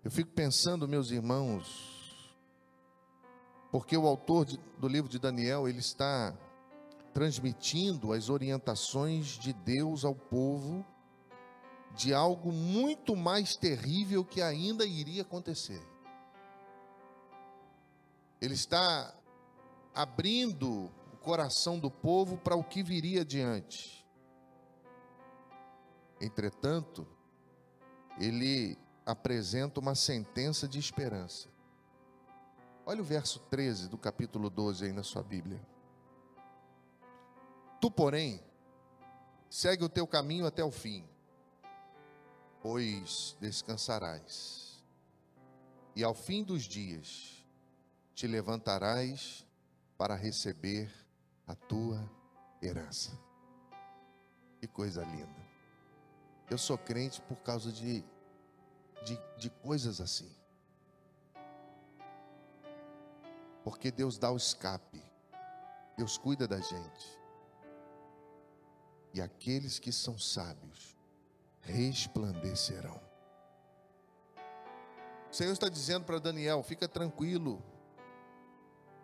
Eu 0.03 0.11
fico 0.11 0.31
pensando, 0.33 0.89
meus 0.89 1.11
irmãos, 1.11 2.00
porque 3.71 3.97
o 3.97 4.07
autor 4.07 4.45
de, 4.45 4.59
do 4.79 4.89
livro 4.89 5.09
de 5.09 5.19
Daniel, 5.19 5.69
ele 5.69 5.79
está 5.79 6.37
transmitindo 7.13 8.13
as 8.13 8.29
orientações 8.29 9.27
de 9.39 9.53
Deus 9.53 10.05
ao 10.05 10.15
povo 10.15 10.85
de 11.95 12.15
algo 12.15 12.53
muito 12.53 13.17
mais 13.17 13.57
terrível 13.57 14.25
que 14.25 14.41
ainda 14.41 14.85
iria 14.85 15.23
acontecer. 15.23 15.83
Ele 18.41 18.55
está 18.55 19.15
abrindo 19.95 20.91
o 21.13 21.17
coração 21.19 21.79
do 21.79 21.91
povo 21.91 22.39
para 22.39 22.57
o 22.57 22.65
que 22.65 22.83
viria 22.83 23.23
adiante. 23.23 24.07
Entretanto, 26.21 27.07
ele 28.19 28.79
apresenta 29.05 29.81
uma 29.81 29.95
sentença 29.95 30.69
de 30.69 30.79
esperança. 30.79 31.49
Olha 32.91 33.03
o 33.03 33.05
verso 33.05 33.39
13 33.49 33.89
do 33.89 33.97
capítulo 33.97 34.51
12 34.51 34.87
aí 34.87 34.93
na 34.93 35.05
sua 35.05 35.23
Bíblia. 35.23 35.61
Tu, 37.81 37.89
porém, 37.89 38.43
segue 39.49 39.85
o 39.85 39.89
teu 39.89 40.09
caminho 40.09 40.45
até 40.45 40.65
o 40.65 40.73
fim, 40.73 41.09
pois 42.61 43.37
descansarás. 43.39 44.83
E 45.95 46.03
ao 46.03 46.15
fim 46.15 46.43
dos 46.43 46.65
dias 46.65 47.47
te 48.13 48.27
levantarás 48.27 49.47
para 49.97 50.17
receber 50.17 50.93
a 51.47 51.55
tua 51.55 52.11
herança. 52.61 53.17
Que 54.59 54.67
coisa 54.67 55.05
linda. 55.05 55.49
Eu 56.51 56.59
sou 56.59 56.77
crente 56.77 57.21
por 57.21 57.37
causa 57.37 57.71
de, 57.71 58.03
de, 59.05 59.17
de 59.39 59.49
coisas 59.49 60.01
assim. 60.01 60.40
Porque 63.65 63.91
Deus 63.91 64.19
dá 64.19 64.31
o 64.31 64.37
escape, 64.37 65.03
Deus 65.97 66.17
cuida 66.17 66.49
da 66.49 66.61
gente 66.61 67.21
e 69.13 69.21
aqueles 69.21 69.79
que 69.79 69.93
são 69.93 70.19
sábios 70.19 70.97
resplandecerão. 71.61 73.01
O 75.31 75.35
Senhor 75.35 75.53
está 75.53 75.69
dizendo 75.69 76.05
para 76.05 76.19
Daniel: 76.19 76.63
fica 76.63 76.89
tranquilo, 76.89 77.63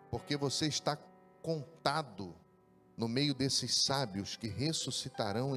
porque 0.09 0.35
você 0.35 0.67
está 0.67 0.97
contado 1.41 2.35
no 2.95 3.07
meio 3.07 3.33
desses 3.33 3.83
sábios 3.85 4.35
que 4.35 4.47
ressuscitarão 4.47 5.53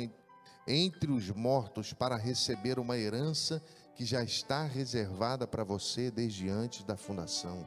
entre 0.66 1.10
os 1.10 1.30
mortos 1.30 1.92
para 1.92 2.16
receber 2.16 2.78
uma 2.78 2.98
herança 2.98 3.62
que 3.94 4.04
já 4.04 4.22
está 4.22 4.64
reservada 4.64 5.46
para 5.46 5.64
você 5.64 6.10
desde 6.10 6.48
antes 6.48 6.84
da 6.84 6.96
fundação 6.96 7.66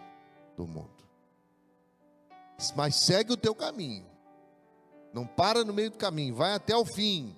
do 0.56 0.66
mundo. 0.66 1.03
Mas 2.72 2.96
segue 2.96 3.34
o 3.34 3.38
teu 3.38 3.54
caminho. 3.54 4.06
Não 5.14 5.28
para 5.28 5.64
no 5.64 5.74
meio 5.74 5.92
do 5.92 5.98
caminho, 5.98 6.36
vai 6.36 6.54
até 6.54 6.76
o 6.76 6.86
fim, 6.86 7.36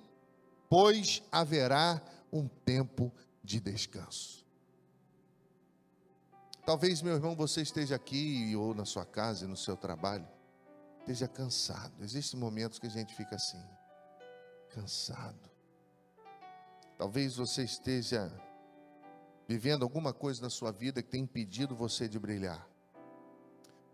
pois 0.68 1.22
haverá 1.30 2.00
um 2.32 2.48
tempo 2.48 3.12
de 3.42 3.60
descanso. 3.60 4.44
Talvez, 6.64 7.00
meu 7.00 7.14
irmão, 7.14 7.36
você 7.36 7.62
esteja 7.62 7.94
aqui 7.94 8.56
ou 8.56 8.74
na 8.74 8.84
sua 8.84 9.04
casa 9.04 9.46
no 9.46 9.56
seu 9.56 9.76
trabalho, 9.76 10.26
esteja 11.00 11.28
cansado. 11.28 12.02
Existem 12.02 12.40
momentos 12.40 12.78
que 12.78 12.86
a 12.86 12.90
gente 12.90 13.14
fica 13.14 13.36
assim, 13.36 13.62
cansado. 14.70 15.48
Talvez 16.98 17.36
você 17.36 17.62
esteja 17.62 18.32
vivendo 19.46 19.84
alguma 19.84 20.12
coisa 20.12 20.42
na 20.42 20.50
sua 20.50 20.72
vida 20.72 21.02
que 21.02 21.08
tem 21.08 21.22
impedido 21.22 21.76
você 21.76 22.08
de 22.08 22.18
brilhar. 22.18 22.66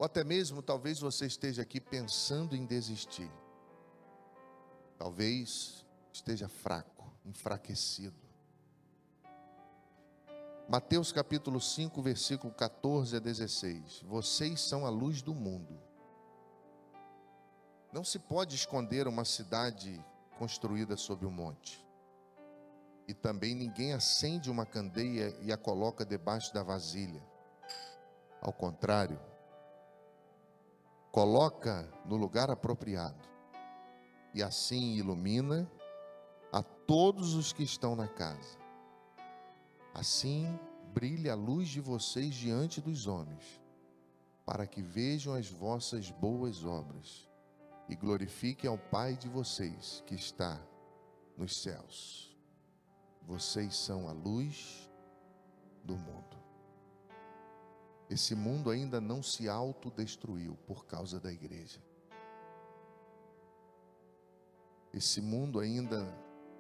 Ou 0.02 0.06
até 0.06 0.24
mesmo, 0.24 0.60
talvez 0.60 0.98
você 0.98 1.26
esteja 1.26 1.62
aqui 1.62 1.80
pensando 1.80 2.56
em 2.56 2.66
desistir. 2.66 3.30
Talvez 4.98 5.86
esteja 6.12 6.48
fraco, 6.48 7.08
enfraquecido. 7.24 8.20
Mateus 10.68 11.12
capítulo 11.12 11.60
5, 11.60 12.02
versículo 12.02 12.52
14 12.52 13.14
a 13.14 13.20
16. 13.20 14.02
Vocês 14.08 14.60
são 14.60 14.84
a 14.84 14.90
luz 14.90 15.22
do 15.22 15.32
mundo. 15.32 15.78
Não 17.92 18.02
se 18.02 18.18
pode 18.18 18.56
esconder 18.56 19.06
uma 19.06 19.24
cidade 19.24 20.04
construída 20.36 20.96
sobre 20.96 21.26
um 21.26 21.30
monte. 21.30 21.86
E 23.06 23.14
também 23.14 23.54
ninguém 23.54 23.92
acende 23.92 24.50
uma 24.50 24.66
candeia 24.66 25.32
e 25.42 25.52
a 25.52 25.56
coloca 25.56 26.04
debaixo 26.04 26.52
da 26.52 26.64
vasilha. 26.64 27.22
Ao 28.40 28.52
contrário, 28.52 29.30
coloca 31.12 31.86
no 32.06 32.16
lugar 32.16 32.50
apropriado 32.50 33.28
e 34.34 34.42
assim 34.42 34.94
ilumina 34.94 35.70
a 36.50 36.62
todos 36.62 37.34
os 37.34 37.52
que 37.52 37.62
estão 37.62 37.94
na 37.94 38.08
casa. 38.08 38.58
Assim 39.92 40.58
brilhe 40.94 41.28
a 41.28 41.34
luz 41.34 41.68
de 41.68 41.82
vocês 41.82 42.34
diante 42.34 42.80
dos 42.80 43.06
homens, 43.06 43.60
para 44.46 44.66
que 44.66 44.80
vejam 44.80 45.34
as 45.34 45.50
vossas 45.50 46.10
boas 46.10 46.64
obras 46.64 47.28
e 47.90 47.94
glorifiquem 47.94 48.70
ao 48.70 48.78
Pai 48.78 49.14
de 49.14 49.28
vocês 49.28 50.02
que 50.06 50.14
está 50.14 50.58
nos 51.36 51.62
céus. 51.62 52.34
Vocês 53.20 53.76
são 53.76 54.08
a 54.08 54.12
luz 54.12 54.90
do 55.84 55.94
mundo. 55.94 56.41
Esse 58.12 58.34
mundo 58.34 58.70
ainda 58.70 59.00
não 59.00 59.22
se 59.22 59.48
autodestruiu 59.48 60.56
por 60.66 60.84
causa 60.86 61.18
da 61.18 61.32
igreja. 61.32 61.80
esse 64.92 65.20
mundo 65.20 65.58
ainda 65.58 66.06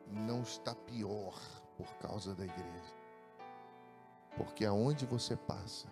não 0.08 0.42
está 0.42 0.74
pior 0.74 1.38
por 1.76 1.94
causa 1.96 2.34
da 2.34 2.44
igreja. 2.44 2.94
Porque 4.36 4.64
aonde 4.64 5.04
você 5.04 5.36
passa, 5.36 5.86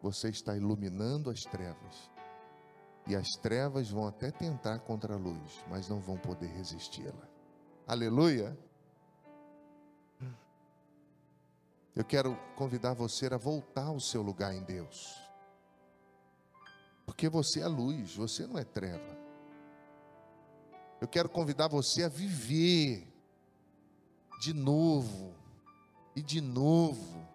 você 0.00 0.28
está 0.28 0.56
iluminando 0.56 1.30
as 1.30 1.42
trevas. 1.42 2.10
E 3.06 3.16
as 3.16 3.26
trevas 3.42 3.90
vão 3.90 4.06
até 4.06 4.30
tentar 4.30 4.78
contra 4.80 5.14
a 5.14 5.18
luz, 5.18 5.64
mas 5.68 5.88
não 5.88 5.98
vão 5.98 6.16
poder 6.16 6.48
resisti-la. 6.48 7.28
Aleluia! 7.86 8.56
Eu 11.98 12.04
quero 12.04 12.38
convidar 12.54 12.94
você 12.94 13.26
a 13.26 13.36
voltar 13.36 13.86
ao 13.86 13.98
seu 13.98 14.22
lugar 14.22 14.54
em 14.54 14.62
Deus. 14.62 15.16
Porque 17.04 17.28
você 17.28 17.58
é 17.58 17.66
luz, 17.66 18.14
você 18.14 18.46
não 18.46 18.56
é 18.56 18.62
treva. 18.62 19.18
Eu 21.00 21.08
quero 21.08 21.28
convidar 21.28 21.66
você 21.66 22.04
a 22.04 22.08
viver 22.08 23.12
de 24.40 24.54
novo 24.54 25.34
e 26.14 26.22
de 26.22 26.40
novo 26.40 27.26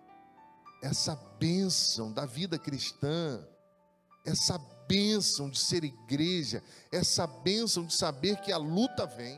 essa 0.81 1.13
bênção 1.37 2.13
da 2.13 2.25
vida 2.25 2.57
cristã, 2.57 3.45
essa 4.25 4.57
bênção 4.87 5.49
de 5.49 5.59
ser 5.59 5.83
igreja, 5.83 6.63
essa 6.89 7.27
bênção 7.27 7.85
de 7.85 7.93
saber 7.93 8.37
que 8.37 8.53
a 8.53 8.57
luta 8.57 9.05
vem, 9.05 9.37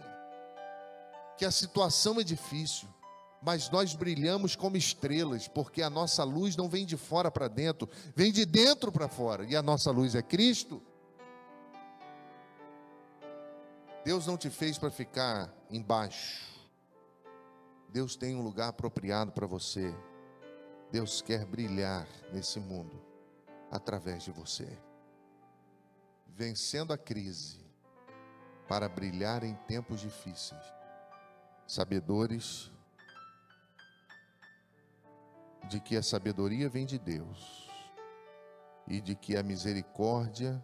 que 1.35 1.45
a 1.45 1.51
situação 1.51 2.19
é 2.19 2.23
difícil, 2.23 2.87
mas 3.45 3.69
nós 3.69 3.93
brilhamos 3.93 4.55
como 4.55 4.75
estrelas, 4.75 5.47
porque 5.47 5.83
a 5.83 5.89
nossa 5.89 6.23
luz 6.23 6.55
não 6.55 6.67
vem 6.67 6.83
de 6.83 6.97
fora 6.97 7.29
para 7.29 7.47
dentro, 7.47 7.87
vem 8.15 8.31
de 8.31 8.43
dentro 8.43 8.91
para 8.91 9.07
fora, 9.07 9.45
e 9.45 9.55
a 9.55 9.61
nossa 9.61 9.91
luz 9.91 10.15
é 10.15 10.23
Cristo. 10.23 10.81
Deus 14.03 14.25
não 14.25 14.35
te 14.35 14.49
fez 14.49 14.79
para 14.79 14.89
ficar 14.89 15.53
embaixo. 15.69 16.43
Deus 17.89 18.15
tem 18.15 18.35
um 18.35 18.41
lugar 18.41 18.69
apropriado 18.69 19.31
para 19.31 19.45
você. 19.45 19.93
Deus 20.91 21.21
quer 21.21 21.45
brilhar 21.45 22.07
nesse 22.33 22.59
mundo 22.59 22.99
através 23.71 24.23
de 24.23 24.31
você. 24.31 24.67
Vencendo 26.27 26.91
a 26.91 26.97
crise 26.97 27.59
para 28.67 28.89
brilhar 28.89 29.43
em 29.43 29.53
tempos 29.67 30.01
difíceis. 30.01 30.63
Sabedores 31.67 32.71
de 35.69 35.79
que 35.79 35.97
a 35.97 36.03
sabedoria 36.03 36.69
vem 36.69 36.85
de 36.85 36.99
Deus 36.99 37.69
e 38.87 39.01
de 39.01 39.15
que 39.15 39.35
a 39.35 39.43
misericórdia 39.43 40.63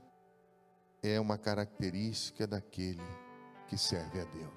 é 1.02 1.20
uma 1.20 1.38
característica 1.38 2.46
daquele 2.46 3.02
que 3.68 3.78
serve 3.78 4.22
a 4.22 4.26
Deus. 4.26 4.54